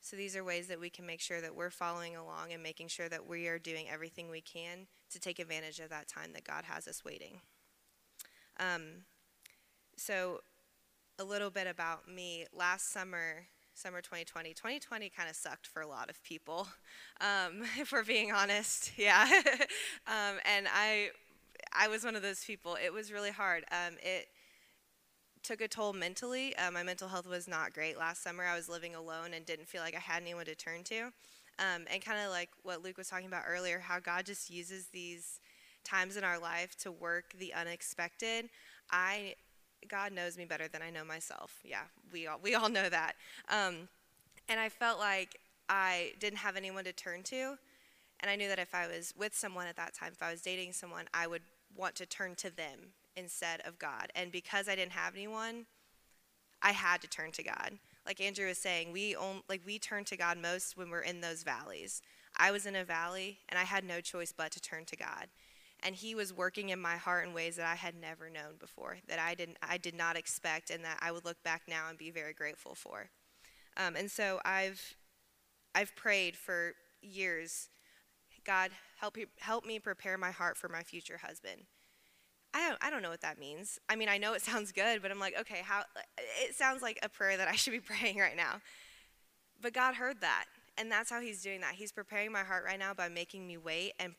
So 0.04 0.18
these 0.18 0.36
are 0.36 0.44
ways 0.44 0.68
that 0.68 0.82
we 0.82 0.90
can 0.90 1.06
make 1.06 1.22
sure 1.22 1.40
that 1.40 1.56
we're 1.56 1.70
following 1.70 2.18
along 2.18 2.52
and 2.52 2.62
making 2.62 2.90
sure 2.90 3.08
that 3.08 3.26
we 3.26 3.48
are 3.48 3.58
doing 3.58 3.88
everything 3.90 4.30
we 4.30 4.42
can 4.42 4.88
to 5.10 5.20
take 5.20 5.40
advantage 5.40 5.80
of 5.80 5.90
that 5.92 6.10
time 6.10 6.34
that 6.34 6.44
God 6.44 6.66
has 6.66 6.90
us 6.90 7.06
waiting. 7.06 7.40
Um, 8.60 9.06
so 9.96 10.42
a 11.18 11.24
little 11.24 11.50
bit 11.50 11.68
about 11.68 12.10
me. 12.10 12.46
Last 12.54 12.92
summer, 12.92 13.46
summer 13.74 14.02
2020, 14.02 14.54
2020 14.54 15.10
kind 15.10 15.30
of 15.30 15.38
sucked 15.38 15.68
for 15.68 15.82
a 15.82 15.88
lot 15.88 16.10
of 16.10 16.22
people, 16.22 16.68
um, 17.22 17.64
if 17.80 17.94
we're 17.94 18.04
being 18.04 18.34
honest. 18.34 18.92
Yeah, 18.98 19.26
um, 20.06 20.36
and 20.46 20.68
I, 20.70 21.12
I 21.72 21.88
was 21.88 22.04
one 22.04 22.18
of 22.18 22.22
those 22.22 22.44
people. 22.44 22.78
It 22.84 22.92
was 22.92 23.14
really 23.14 23.32
hard. 23.32 23.64
Um, 23.72 23.96
it 24.04 24.28
took 25.44 25.62
a 25.62 25.68
toll 25.68 25.94
mentally. 25.94 26.56
Uh, 26.56 26.72
my 26.72 26.84
mental 26.84 27.08
health 27.08 27.28
was 27.28 27.48
not 27.48 27.74
great 27.74 27.98
last 27.98 28.24
summer. 28.24 28.46
I 28.46 28.56
was 28.56 28.70
living 28.70 28.96
alone 28.96 29.34
and 29.34 29.46
didn't 29.46 29.68
feel 29.68 29.82
like 29.82 29.96
I 29.96 30.00
had 30.00 30.22
anyone 30.22 30.46
to 30.46 30.56
turn 30.56 30.84
to. 30.86 31.12
Um, 31.60 31.86
and 31.92 32.04
kind 32.04 32.20
of 32.20 32.32
like 32.32 32.50
what 32.64 32.84
Luke 32.84 32.98
was 32.98 33.10
talking 33.10 33.28
about 33.28 33.44
earlier, 33.48 33.80
how 33.80 34.00
God 34.00 34.26
just 34.26 34.50
uses 34.50 34.88
these 34.88 35.40
times 35.84 36.18
in 36.18 36.24
our 36.24 36.40
life 36.40 36.76
to 36.78 36.92
work 36.92 37.34
the 37.38 37.54
unexpected. 37.54 38.50
I, 38.90 39.36
God 39.88 40.14
knows 40.14 40.38
me 40.38 40.46
better 40.46 40.68
than 40.68 40.82
I 40.82 40.90
know 40.90 41.04
myself. 41.04 41.60
Yeah, 41.64 41.84
we 42.12 42.26
all 42.26 42.40
we 42.42 42.56
all 42.56 42.70
know 42.70 42.90
that. 42.90 43.14
Um, 43.50 43.88
and 44.50 44.60
I 44.60 44.70
felt 44.70 44.98
like 44.98 45.38
I 45.70 46.14
didn't 46.20 46.40
have 46.40 46.56
anyone 46.56 46.86
to 46.86 46.94
turn 46.94 47.22
to, 47.24 47.58
and 48.20 48.32
I 48.32 48.36
knew 48.36 48.48
that 48.48 48.60
if 48.60 48.74
I 48.74 48.88
was 48.88 49.14
with 49.18 49.36
someone 49.36 49.68
at 49.68 49.76
that 49.76 49.94
time, 49.94 50.12
if 50.14 50.24
I 50.24 50.32
was 50.32 50.42
dating 50.42 50.74
someone, 50.74 51.06
I 51.14 51.28
would 51.28 51.44
want 51.76 51.96
to 51.96 52.06
turn 52.06 52.36
to 52.36 52.50
them 52.50 52.94
instead 53.16 53.62
of 53.66 53.80
God. 53.80 54.12
And 54.16 54.32
because 54.32 54.68
I 54.68 54.76
didn't 54.76 54.94
have 54.94 55.16
anyone, 55.16 55.66
I 56.62 56.72
had 56.72 57.02
to 57.02 57.08
turn 57.08 57.32
to 57.34 57.44
God. 57.44 57.74
Like 58.06 58.22
Andrew 58.22 58.48
was 58.48 58.58
saying, 58.58 58.92
we 58.92 59.16
like 59.50 59.62
we 59.66 59.80
turn 59.80 60.04
to 60.06 60.18
God 60.18 60.38
most 60.38 60.78
when 60.78 60.90
we're 60.90 61.02
in 61.02 61.22
those 61.22 61.44
valleys. 61.44 62.02
I 62.38 62.52
was 62.52 62.66
in 62.66 62.76
a 62.76 62.84
valley 62.84 63.40
and 63.50 63.60
I 63.60 63.64
had 63.64 63.84
no 63.84 64.02
choice 64.02 64.34
but 64.36 64.52
to 64.52 64.62
turn 64.62 64.86
to 64.86 64.96
God. 64.96 65.28
And 65.86 65.96
he 65.96 66.16
was 66.16 66.34
working 66.34 66.70
in 66.70 66.80
my 66.80 66.96
heart 66.96 67.28
in 67.28 67.34
ways 67.34 67.58
that 67.58 67.66
I 67.66 67.76
had 67.76 67.96
never 67.96 68.30
known 68.30 68.56
before, 68.60 68.98
that 69.08 69.20
I 69.20 69.36
didn't 69.36 69.58
I 69.62 69.78
did 69.78 69.96
not 69.96 70.18
expect 70.18 70.70
and 70.70 70.84
that 70.86 71.00
I 71.02 71.12
would 71.12 71.26
look 71.26 71.42
back 71.44 71.64
now 71.68 71.90
and 71.90 71.98
be 71.98 72.12
very 72.12 72.34
grateful 72.34 72.76
for. 72.76 73.10
Um, 73.76 73.96
and 73.96 74.10
so 74.10 74.40
I've 74.46 74.96
I've 75.76 75.96
prayed 75.96 76.38
for 76.38 76.74
years, 77.02 77.70
God, 78.46 78.72
help, 79.00 79.18
help 79.40 79.66
me 79.66 79.80
prepare 79.80 80.18
my 80.18 80.32
heart 80.32 80.58
for 80.58 80.70
my 80.70 80.84
future 80.84 81.20
husband. 81.24 81.64
I 82.54 82.70
don't, 82.70 82.78
I 82.82 82.90
don't 82.90 83.02
know 83.02 83.10
what 83.10 83.22
that 83.22 83.40
means. 83.40 83.80
I 83.90 83.96
mean, 83.96 84.10
I 84.10 84.18
know 84.18 84.34
it 84.34 84.42
sounds 84.42 84.72
good, 84.72 85.02
but 85.02 85.12
I'm 85.12 85.20
like, 85.20 85.40
okay, 85.40 85.62
how? 85.64 85.84
It 86.44 86.56
sounds 86.56 86.82
like 86.82 87.00
a 87.02 87.10
prayer 87.10 87.38
that 87.38 87.48
I 87.48 87.56
should 87.56 87.74
be 87.74 87.80
praying 87.82 88.18
right 88.18 88.38
now. 88.38 88.62
But 89.62 89.74
God 89.74 89.96
heard 89.96 90.22
that, 90.22 90.46
and 90.78 90.92
that's 90.92 91.10
how 91.10 91.22
He's 91.22 91.42
doing 91.42 91.62
that. 91.62 91.76
He's 91.76 91.92
preparing 91.92 92.32
my 92.32 92.44
heart 92.44 92.64
right 92.66 92.80
now 92.80 92.94
by 92.94 93.10
making 93.10 93.48
me 93.48 93.58
wait 93.58 93.94
and 94.00 94.14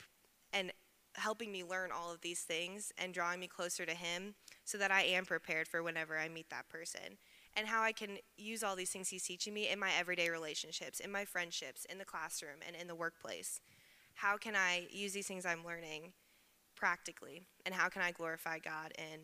and 0.53 0.73
helping 1.17 1.53
me 1.53 1.63
learn 1.63 1.91
all 1.93 2.13
of 2.13 2.21
these 2.23 2.41
things 2.41 2.93
and 2.99 3.15
drawing 3.15 3.39
me 3.39 3.47
closer 3.47 3.87
to 3.87 3.95
Him, 3.95 4.35
so 4.65 4.79
that 4.79 4.91
I 4.91 5.03
am 5.03 5.25
prepared 5.25 5.69
for 5.69 5.83
whenever 5.83 6.19
I 6.19 6.29
meet 6.29 6.51
that 6.51 6.69
person. 6.69 7.19
And 7.57 7.69
how 7.69 7.83
I 7.83 7.93
can 7.93 8.19
use 8.37 8.65
all 8.65 8.75
these 8.75 8.91
things 8.91 9.11
He's 9.11 9.23
teaching 9.23 9.55
me 9.55 9.69
in 9.69 9.79
my 9.79 9.91
everyday 9.97 10.29
relationships, 10.29 10.99
in 10.99 11.13
my 11.13 11.25
friendships, 11.25 11.85
in 11.85 11.99
the 11.99 12.05
classroom, 12.05 12.59
and 12.67 12.75
in 12.75 12.89
the 12.89 12.97
workplace. 12.97 13.61
How 14.15 14.37
can 14.37 14.57
I 14.57 14.87
use 14.91 15.13
these 15.13 15.27
things 15.27 15.47
I'm 15.47 15.65
learning? 15.65 16.13
Practically, 16.85 17.47
and 17.65 17.75
how 17.75 17.89
can 17.89 18.03
I 18.03 18.11
glorify 18.11 18.59
God 18.59 18.93
in 18.99 19.19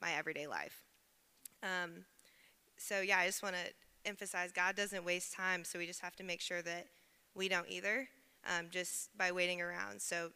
my 0.00 0.14
everyday 0.14 0.46
life? 0.46 0.82
Um, 1.62 2.06
so, 2.78 3.02
yeah, 3.02 3.18
I 3.18 3.26
just 3.26 3.42
want 3.42 3.54
to 3.54 4.08
emphasize 4.08 4.50
God 4.50 4.76
doesn't 4.76 5.04
waste 5.04 5.34
time, 5.34 5.62
so 5.62 5.78
we 5.78 5.84
just 5.84 6.00
have 6.00 6.16
to 6.16 6.24
make 6.24 6.40
sure 6.40 6.62
that 6.62 6.86
we 7.34 7.50
don't 7.50 7.68
either 7.68 8.08
um, 8.46 8.68
just 8.70 9.14
by 9.18 9.30
waiting 9.30 9.60
around. 9.60 10.00
So, 10.00 10.30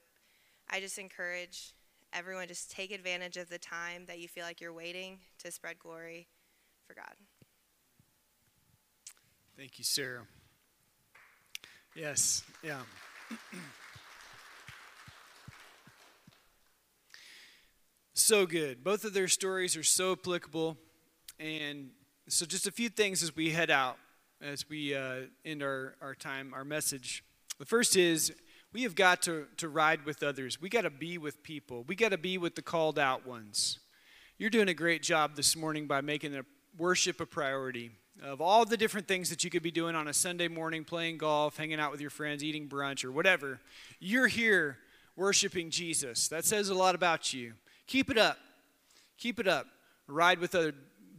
I 0.70 0.81
just 0.81 0.99
encourage 0.99 1.73
everyone 2.12 2.46
just 2.46 2.70
take 2.70 2.92
advantage 2.92 3.38
of 3.38 3.49
the 3.49 3.59
time 3.59 4.05
that 4.07 4.18
you 4.18 4.29
feel 4.29 4.44
like 4.44 4.61
you're 4.61 4.75
waiting 4.75 5.18
to 5.42 5.51
spread 5.51 5.79
glory 5.79 6.27
for 6.87 6.92
God. 6.92 7.14
Thank 9.57 9.79
you, 9.79 9.85
Sarah. 9.85 10.27
Yes, 11.96 12.44
yeah. 12.62 12.81
so 18.31 18.47
good. 18.47 18.85
Both 18.85 19.05
of 19.05 19.12
their 19.12 19.27
stories 19.27 19.77
are 19.77 19.83
so 19.83 20.12
applicable. 20.12 20.77
And 21.40 21.90
so, 22.29 22.47
just 22.47 22.69
a 22.69 22.71
few 22.71 22.88
things 22.88 23.25
as 23.25 23.35
we 23.35 23.51
head 23.51 23.73
out, 23.73 23.97
as 24.40 24.69
we 24.69 24.95
uh, 24.95 25.23
end 25.45 25.64
our, 25.64 25.97
our 26.01 26.14
time, 26.14 26.55
our 26.55 26.64
message. 26.64 27.25
The 27.59 27.64
first 27.64 27.97
is 27.97 28.33
we 28.73 28.85
have 28.85 28.95
got 28.95 29.21
to, 29.23 29.47
to 29.57 29.69
ride 29.69 30.05
with 30.05 30.23
others. 30.23 30.62
We 30.62 30.69
got 30.69 30.83
to 30.83 30.90
be 30.90 31.19
with 31.19 31.43
people. 31.43 31.85
We 31.88 31.97
got 31.97 32.11
to 32.11 32.19
be 32.19 32.38
with 32.38 32.55
the 32.55 32.62
called 32.62 33.01
out 33.01 33.27
ones. 33.27 33.81
You're 34.38 34.49
doing 34.49 34.69
a 34.69 34.75
great 34.75 35.03
job 35.03 35.35
this 35.35 35.57
morning 35.57 35.88
by 35.88 36.01
making 36.01 36.31
the 36.31 36.47
worship 36.79 37.21
a 37.21 37.27
priority. 37.27 37.90
Of 38.23 38.40
all 38.40 38.64
the 38.64 38.77
different 38.77 39.09
things 39.09 39.29
that 39.31 39.43
you 39.43 39.51
could 39.51 39.64
be 39.64 39.73
doing 39.73 39.97
on 39.97 40.07
a 40.07 40.14
Sunday 40.14 40.47
morning, 40.47 40.85
playing 40.85 41.19
golf, 41.19 41.57
hanging 41.57 41.81
out 41.81 41.90
with 41.90 42.01
your 42.01 42.11
friends, 42.11 42.45
eating 42.45 42.69
brunch, 42.69 43.05
or 43.05 43.11
whatever, 43.11 43.59
you're 43.99 44.29
here 44.29 44.79
worshiping 45.16 45.71
Jesus. 45.71 46.29
That 46.29 46.45
says 46.45 46.69
a 46.69 46.75
lot 46.75 46.95
about 46.95 47.33
you. 47.33 47.55
Keep 47.90 48.09
it 48.09 48.18
up. 48.18 48.38
Keep 49.18 49.40
it 49.40 49.48
up. 49.48 49.66
Ride 50.07 50.38
with 50.38 50.55
other. 50.55 50.72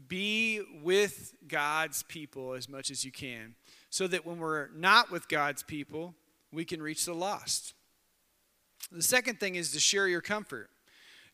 Be 0.08 0.62
with 0.82 1.34
God's 1.46 2.04
people 2.04 2.54
as 2.54 2.70
much 2.70 2.90
as 2.90 3.04
you 3.04 3.12
can, 3.12 3.56
so 3.90 4.08
that 4.08 4.26
when 4.26 4.40
we're 4.40 4.70
not 4.70 5.12
with 5.12 5.28
God's 5.28 5.64
people, 5.64 6.16
we 6.50 6.64
can 6.64 6.82
reach 6.82 7.04
the 7.04 7.14
lost. 7.14 7.74
The 8.90 9.02
second 9.02 9.42
thing 9.42 9.56
is 9.56 9.74
to 9.74 9.82
share 9.82 10.08
your 10.08 10.22
comfort. 10.22 10.70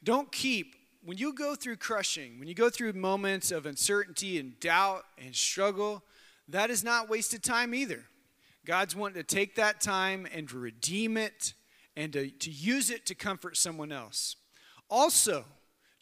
Don't 0.04 0.32
keep, 0.32 0.76
when 1.04 1.20
you 1.20 1.34
go 1.34 1.54
through 1.54 1.78
crushing, 1.78 2.40
when 2.40 2.48
you 2.48 2.56
go 2.56 2.72
through 2.72 2.94
moments 2.94 3.52
of 3.52 3.68
uncertainty 3.68 4.40
and 4.40 4.60
doubt 4.60 5.04
and 5.24 5.36
struggle, 5.36 6.04
that 6.48 6.72
is 6.72 6.84
not 6.84 7.10
wasted 7.10 7.44
time 7.44 7.76
either. 7.76 8.06
God's 8.66 8.96
wanting 8.96 9.22
to 9.22 9.36
take 9.36 9.56
that 9.56 9.82
time 9.82 10.28
and 10.34 10.50
to 10.50 10.58
redeem 10.58 11.16
it 11.16 11.54
and 11.96 12.12
to, 12.14 12.32
to 12.32 12.50
use 12.50 12.90
it 12.90 13.06
to 13.06 13.14
comfort 13.14 13.56
someone 13.56 13.92
else. 13.92 14.36
Also, 14.90 15.46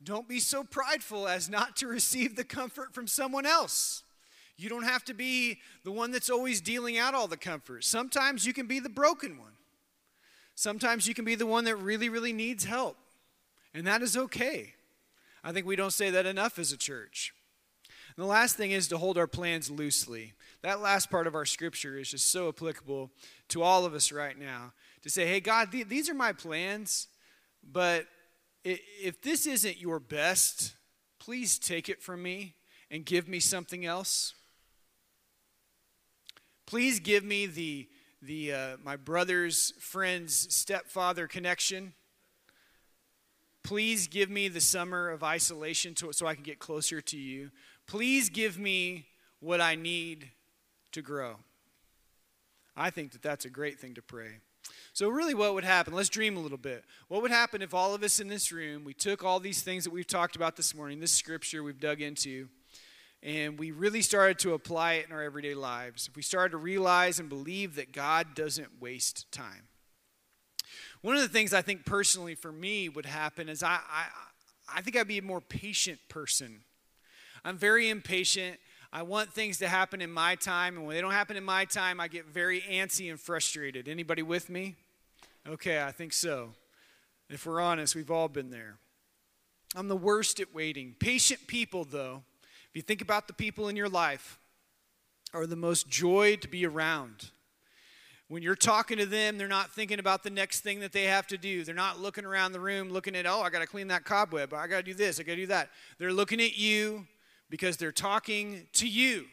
don't 0.04 0.28
be 0.28 0.40
so 0.40 0.64
prideful 0.64 1.28
as 1.28 1.50
not 1.50 1.76
to 1.78 1.88
receive 1.88 2.36
the 2.36 2.44
comfort 2.44 2.94
from 2.94 3.08
someone 3.08 3.46
else. 3.46 4.04
You 4.58 4.70
don't 4.70 4.84
have 4.84 5.04
to 5.06 5.14
be 5.14 5.60
the 5.84 5.92
one 5.92 6.12
that's 6.12 6.30
always 6.30 6.62
dealing 6.62 6.98
out 6.98 7.14
all 7.14 7.28
the 7.28 7.38
comfort. 7.38 7.84
Sometimes 7.84 8.46
you 8.46 8.54
can 8.54 8.68
be 8.68 8.80
the 8.80 8.90
broken 8.90 9.38
one. 9.38 9.52
Sometimes 10.54 11.08
you 11.08 11.14
can 11.14 11.26
be 11.26 11.36
the 11.36 11.46
one 11.46 11.66
that 11.66 11.76
really, 11.76 12.08
really 12.08 12.32
needs 12.32 12.64
help. 12.64 12.98
And 13.74 13.86
that 13.88 14.02
is 14.02 14.16
okay. 14.16 14.74
I 15.44 15.52
think 15.52 15.66
we 15.66 15.76
don't 15.76 15.92
say 15.92 16.10
that 16.10 16.26
enough 16.26 16.58
as 16.58 16.72
a 16.72 16.78
church. 16.78 17.34
And 18.16 18.24
the 18.24 18.30
last 18.30 18.56
thing 18.56 18.72
is 18.72 18.88
to 18.88 18.98
hold 18.98 19.18
our 19.18 19.28
plans 19.28 19.70
loosely. 19.70 20.34
That 20.62 20.80
last 20.80 21.12
part 21.12 21.28
of 21.28 21.36
our 21.36 21.46
scripture 21.46 21.98
is 21.98 22.12
just 22.12 22.32
so 22.32 22.48
applicable 22.48 23.12
to 23.50 23.62
all 23.62 23.86
of 23.86 23.94
us 23.94 24.14
right 24.14 24.40
now. 24.40 24.72
To 25.02 25.10
say, 25.10 25.28
hey, 25.28 25.42
God, 25.42 25.72
th- 25.72 25.90
these 25.90 26.10
are 26.10 26.14
my 26.14 26.32
plans, 26.32 27.10
but 27.62 28.08
if 28.66 29.22
this 29.22 29.46
isn't 29.46 29.80
your 29.80 30.00
best, 30.00 30.74
please 31.20 31.60
take 31.60 31.88
it 31.88 32.02
from 32.02 32.24
me 32.24 32.56
and 32.90 33.06
give 33.06 33.28
me 33.28 33.40
something 33.40 33.86
else. 33.86 34.34
Please 36.66 37.00
give 37.00 37.24
me 37.24 37.46
the, 37.46 37.88
the 38.22 38.54
uh, 38.54 38.78
my 38.84 38.96
brother's 38.96 39.74
friend's 39.80 40.54
stepfather 40.54 41.28
connection. 41.28 41.94
Please 43.62 44.08
give 44.08 44.30
me 44.30 44.48
the 44.48 44.62
summer 44.62 45.10
of 45.10 45.24
isolation 45.24 45.94
to, 45.96 46.12
so 46.12 46.26
I 46.26 46.34
can 46.34 46.44
get 46.44 46.60
closer 46.60 47.02
to 47.02 47.18
you. 47.18 47.52
Please 47.88 48.30
give 48.30 48.58
me 48.58 49.06
what 49.40 49.62
I 49.62 49.76
need 49.76 50.30
to 50.92 51.02
grow. 51.02 51.36
I 52.76 52.90
think 52.90 53.12
that 53.12 53.22
that's 53.22 53.46
a 53.46 53.50
great 53.50 53.80
thing 53.80 53.94
to 53.96 54.02
pray. 54.02 54.40
So, 54.94 55.10
really, 55.10 55.34
what 55.34 55.54
would 55.54 55.64
happen? 55.64 55.94
Let's 55.94 56.10
dream 56.10 56.38
a 56.38 56.40
little 56.40 56.58
bit. 56.58 56.86
What 57.08 57.22
would 57.22 57.32
happen 57.32 57.62
if 57.62 57.74
all 57.74 57.94
of 57.94 58.04
us 58.04 58.20
in 58.20 58.28
this 58.28 58.52
room, 58.52 58.84
we 58.84 58.94
took 58.94 59.24
all 59.24 59.40
these 59.40 59.62
things 59.62 59.84
that 59.84 59.92
we've 59.92 60.08
talked 60.08 60.36
about 60.36 60.56
this 60.56 60.74
morning, 60.74 61.00
this 61.00 61.12
scripture 61.12 61.64
we've 61.64 61.80
dug 61.80 62.02
into, 62.02 62.48
and 63.22 63.60
we 63.60 63.72
really 63.72 64.02
started 64.02 64.40
to 64.40 64.54
apply 64.54 64.94
it 64.94 65.08
in 65.08 65.12
our 65.12 65.22
everyday 65.22 65.54
lives. 65.54 66.08
If 66.08 66.16
we 66.16 66.22
started 66.22 66.52
to 66.52 66.58
realize 66.58 67.20
and 67.20 67.28
believe 67.28 67.76
that 67.76 67.92
God 67.92 68.36
doesn't 68.36 68.80
waste 68.80 69.32
time. 69.32 69.68
One 71.02 71.16
of 71.16 71.22
the 71.22 71.30
things 71.30 71.54
I 71.54 71.62
think 71.62 71.86
personally 71.86 72.36
for 72.36 72.52
me 72.52 72.90
would 72.90 73.06
happen 73.06 73.50
is 73.50 73.64
I, 73.64 73.80
I, 73.90 74.06
I 74.78 74.82
think 74.82 74.96
I'd 74.96 75.08
be 75.08 75.18
a 75.18 75.24
more 75.24 75.42
patient 75.42 76.00
person. 76.10 76.62
I'm 77.44 77.58
very 77.58 77.90
impatient. 77.90 78.60
I 78.96 79.02
want 79.02 79.34
things 79.34 79.58
to 79.58 79.68
happen 79.68 80.02
in 80.02 80.10
my 80.10 80.36
time, 80.36 80.78
and 80.78 80.86
when 80.86 80.96
they 80.96 81.02
don't 81.02 81.12
happen 81.12 81.36
in 81.36 81.44
my 81.44 81.66
time, 81.66 82.00
I 82.00 82.08
get 82.08 82.28
very 82.28 82.62
antsy 82.62 83.10
and 83.10 83.20
frustrated. 83.20 83.90
Anybody 83.90 84.22
with 84.22 84.50
me? 84.50 84.76
Okay, 85.46 85.84
I 85.84 85.92
think 85.92 86.14
so. 86.14 86.52
If 87.30 87.46
we're 87.46 87.60
honest, 87.60 87.94
we've 87.94 88.10
all 88.10 88.30
been 88.30 88.52
there. 88.52 88.78
I'm 89.76 89.90
the 89.90 89.98
worst 89.98 90.40
at 90.40 90.56
waiting. 90.56 90.96
Patient 90.98 91.46
people, 91.46 91.84
though, 91.84 92.24
if 92.70 92.72
you 92.74 92.82
think 92.82 93.02
about 93.02 93.28
the 93.28 93.34
people 93.34 93.68
in 93.68 93.76
your 93.76 93.90
life, 93.90 94.40
are 95.34 95.46
the 95.46 95.58
most 95.58 95.90
joy 95.90 96.38
to 96.38 96.48
be 96.48 96.66
around. 96.66 97.32
When 98.30 98.42
you're 98.42 98.56
talking 98.56 98.98
to 99.00 99.06
them, 99.06 99.38
they're 99.38 99.50
not 99.50 99.72
thinking 99.72 100.00
about 100.00 100.24
the 100.24 100.30
next 100.30 100.62
thing 100.62 100.80
that 100.80 100.94
they 100.94 101.04
have 101.04 101.28
to 101.28 101.38
do. 101.38 101.66
They're 101.66 101.76
not 101.76 102.00
looking 102.00 102.24
around 102.24 102.54
the 102.54 102.62
room 102.62 102.90
looking 102.90 103.18
at, 103.18 103.26
oh, 103.26 103.42
I 103.42 103.50
got 103.50 103.60
to 103.60 103.68
clean 103.68 103.90
that 103.90 104.06
cobweb. 104.06 104.54
I 104.54 104.68
got 104.68 104.78
to 104.78 104.84
do 104.84 104.94
this. 104.94 105.20
I 105.20 105.24
got 105.24 105.34
to 105.34 105.42
do 105.42 105.48
that. 105.48 105.70
They're 105.98 106.14
looking 106.14 106.40
at 106.40 106.58
you 106.58 107.06
because 107.56 107.78
they're 107.78 107.94
talking 107.94 108.68
to 108.74 108.86
you. 108.86 109.24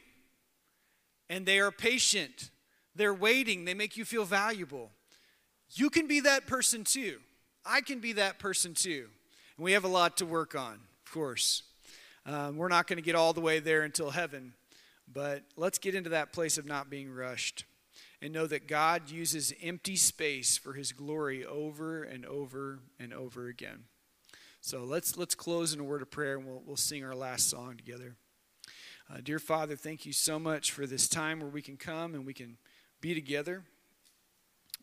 And 1.28 1.44
they 1.44 1.58
are 1.58 1.72
patient. 1.72 2.50
They're 2.94 3.12
waiting. 3.12 3.64
They 3.64 3.74
make 3.74 3.96
you 3.96 4.04
feel 4.04 4.24
valuable. 4.24 4.90
You 5.72 5.90
can 5.90 6.06
be 6.06 6.20
that 6.20 6.46
person 6.46 6.84
too. 6.84 7.18
I 7.66 7.80
can 7.80 7.98
be 7.98 8.12
that 8.12 8.38
person 8.38 8.74
too. 8.74 9.08
And 9.56 9.64
we 9.64 9.72
have 9.72 9.82
a 9.82 9.88
lot 9.88 10.18
to 10.18 10.26
work 10.26 10.54
on, 10.54 10.74
of 11.04 11.12
course. 11.12 11.64
Um, 12.24 12.56
we're 12.58 12.68
not 12.68 12.86
going 12.86 12.98
to 12.98 13.02
get 13.02 13.16
all 13.16 13.32
the 13.32 13.40
way 13.40 13.58
there 13.58 13.82
until 13.82 14.10
heaven, 14.10 14.54
but 15.12 15.42
let's 15.56 15.78
get 15.78 15.96
into 15.96 16.10
that 16.10 16.32
place 16.32 16.58
of 16.58 16.64
not 16.64 16.88
being 16.88 17.12
rushed 17.12 17.64
and 18.20 18.32
know 18.32 18.46
that 18.46 18.68
God 18.68 19.10
uses 19.10 19.52
empty 19.60 19.96
space 19.96 20.56
for 20.56 20.74
his 20.74 20.92
glory 20.92 21.44
over 21.44 22.04
and 22.04 22.24
over 22.24 22.78
and 23.00 23.12
over 23.12 23.48
again. 23.48 23.82
So 24.64 24.84
let's 24.84 25.16
let's 25.16 25.34
close 25.34 25.74
in 25.74 25.80
a 25.80 25.84
word 25.84 26.02
of 26.02 26.10
prayer 26.12 26.36
and 26.36 26.46
we'll 26.46 26.62
we'll 26.64 26.76
sing 26.76 27.04
our 27.04 27.16
last 27.16 27.50
song 27.50 27.76
together. 27.76 28.14
Uh, 29.12 29.16
dear 29.20 29.40
Father, 29.40 29.74
thank 29.74 30.06
you 30.06 30.12
so 30.12 30.38
much 30.38 30.70
for 30.70 30.86
this 30.86 31.08
time 31.08 31.40
where 31.40 31.48
we 31.48 31.60
can 31.60 31.76
come 31.76 32.14
and 32.14 32.24
we 32.24 32.32
can 32.32 32.56
be 33.00 33.12
together. 33.12 33.64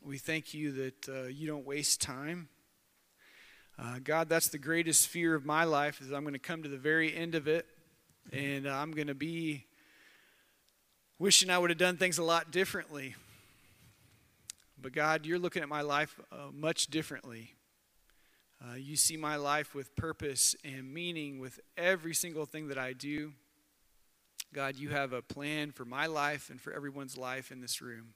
We 0.04 0.18
thank 0.18 0.54
you 0.54 0.74
that 0.74 1.08
uh, 1.08 1.28
you 1.28 1.48
don't 1.48 1.66
waste 1.66 2.02
time. 2.02 2.50
Uh, 3.82 4.00
God, 4.04 4.28
that's 4.28 4.50
the 4.50 4.58
greatest 4.58 5.08
fear 5.08 5.34
of 5.34 5.46
my 5.46 5.64
life 5.64 6.02
is 6.02 6.12
I'm 6.12 6.24
going 6.24 6.34
to 6.34 6.40
come 6.40 6.62
to 6.64 6.70
the 6.70 6.78
very 6.78 7.16
end 7.16 7.34
of 7.34 7.48
it, 7.48 7.66
and 8.34 8.68
I'm 8.68 8.92
going 8.92 9.08
to 9.08 9.16
be 9.16 9.64
wishing 11.20 11.50
I 11.50 11.58
would 11.58 11.70
have 11.70 11.80
done 11.80 11.96
things 11.96 12.18
a 12.18 12.24
lot 12.24 12.52
differently. 12.52 13.16
But 14.78 14.92
God, 14.92 15.26
you're 15.26 15.40
looking 15.40 15.64
at 15.64 15.70
my 15.70 15.82
life 15.82 16.20
uh, 16.34 16.52
much 16.52 16.88
differently. 16.88 17.54
Uh, 18.62 18.76
you 18.76 18.96
see 18.96 19.16
my 19.16 19.38
life 19.38 19.74
with 19.74 19.96
purpose 19.96 20.56
and 20.66 20.94
meaning 20.94 21.40
with 21.40 21.60
every 21.78 22.14
single 22.14 22.46
thing 22.46 22.68
that 22.68 22.78
I 22.78 22.94
do. 22.94 23.32
God, 24.54 24.76
you 24.76 24.90
have 24.90 25.14
a 25.14 25.22
plan 25.22 25.72
for 25.72 25.86
my 25.86 26.08
life 26.08 26.50
and 26.50 26.60
for 26.60 26.74
everyone's 26.74 27.18
life 27.18 27.52
in 27.52 27.62
this 27.62 27.82
room. 27.82 28.14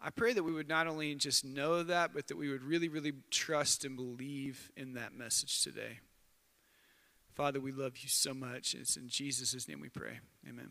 I 0.00 0.10
pray 0.10 0.32
that 0.32 0.42
we 0.42 0.52
would 0.52 0.68
not 0.68 0.86
only 0.86 1.14
just 1.14 1.44
know 1.44 1.82
that, 1.82 2.12
but 2.12 2.28
that 2.28 2.36
we 2.36 2.50
would 2.50 2.62
really, 2.62 2.88
really 2.88 3.12
trust 3.30 3.84
and 3.84 3.96
believe 3.96 4.70
in 4.76 4.94
that 4.94 5.12
message 5.12 5.62
today. 5.62 5.98
Father, 7.34 7.60
we 7.60 7.72
love 7.72 7.98
you 7.98 8.08
so 8.08 8.34
much. 8.34 8.74
It's 8.74 8.96
in 8.96 9.08
Jesus' 9.08 9.66
name 9.68 9.80
we 9.80 9.88
pray. 9.88 10.20
Amen. 10.48 10.70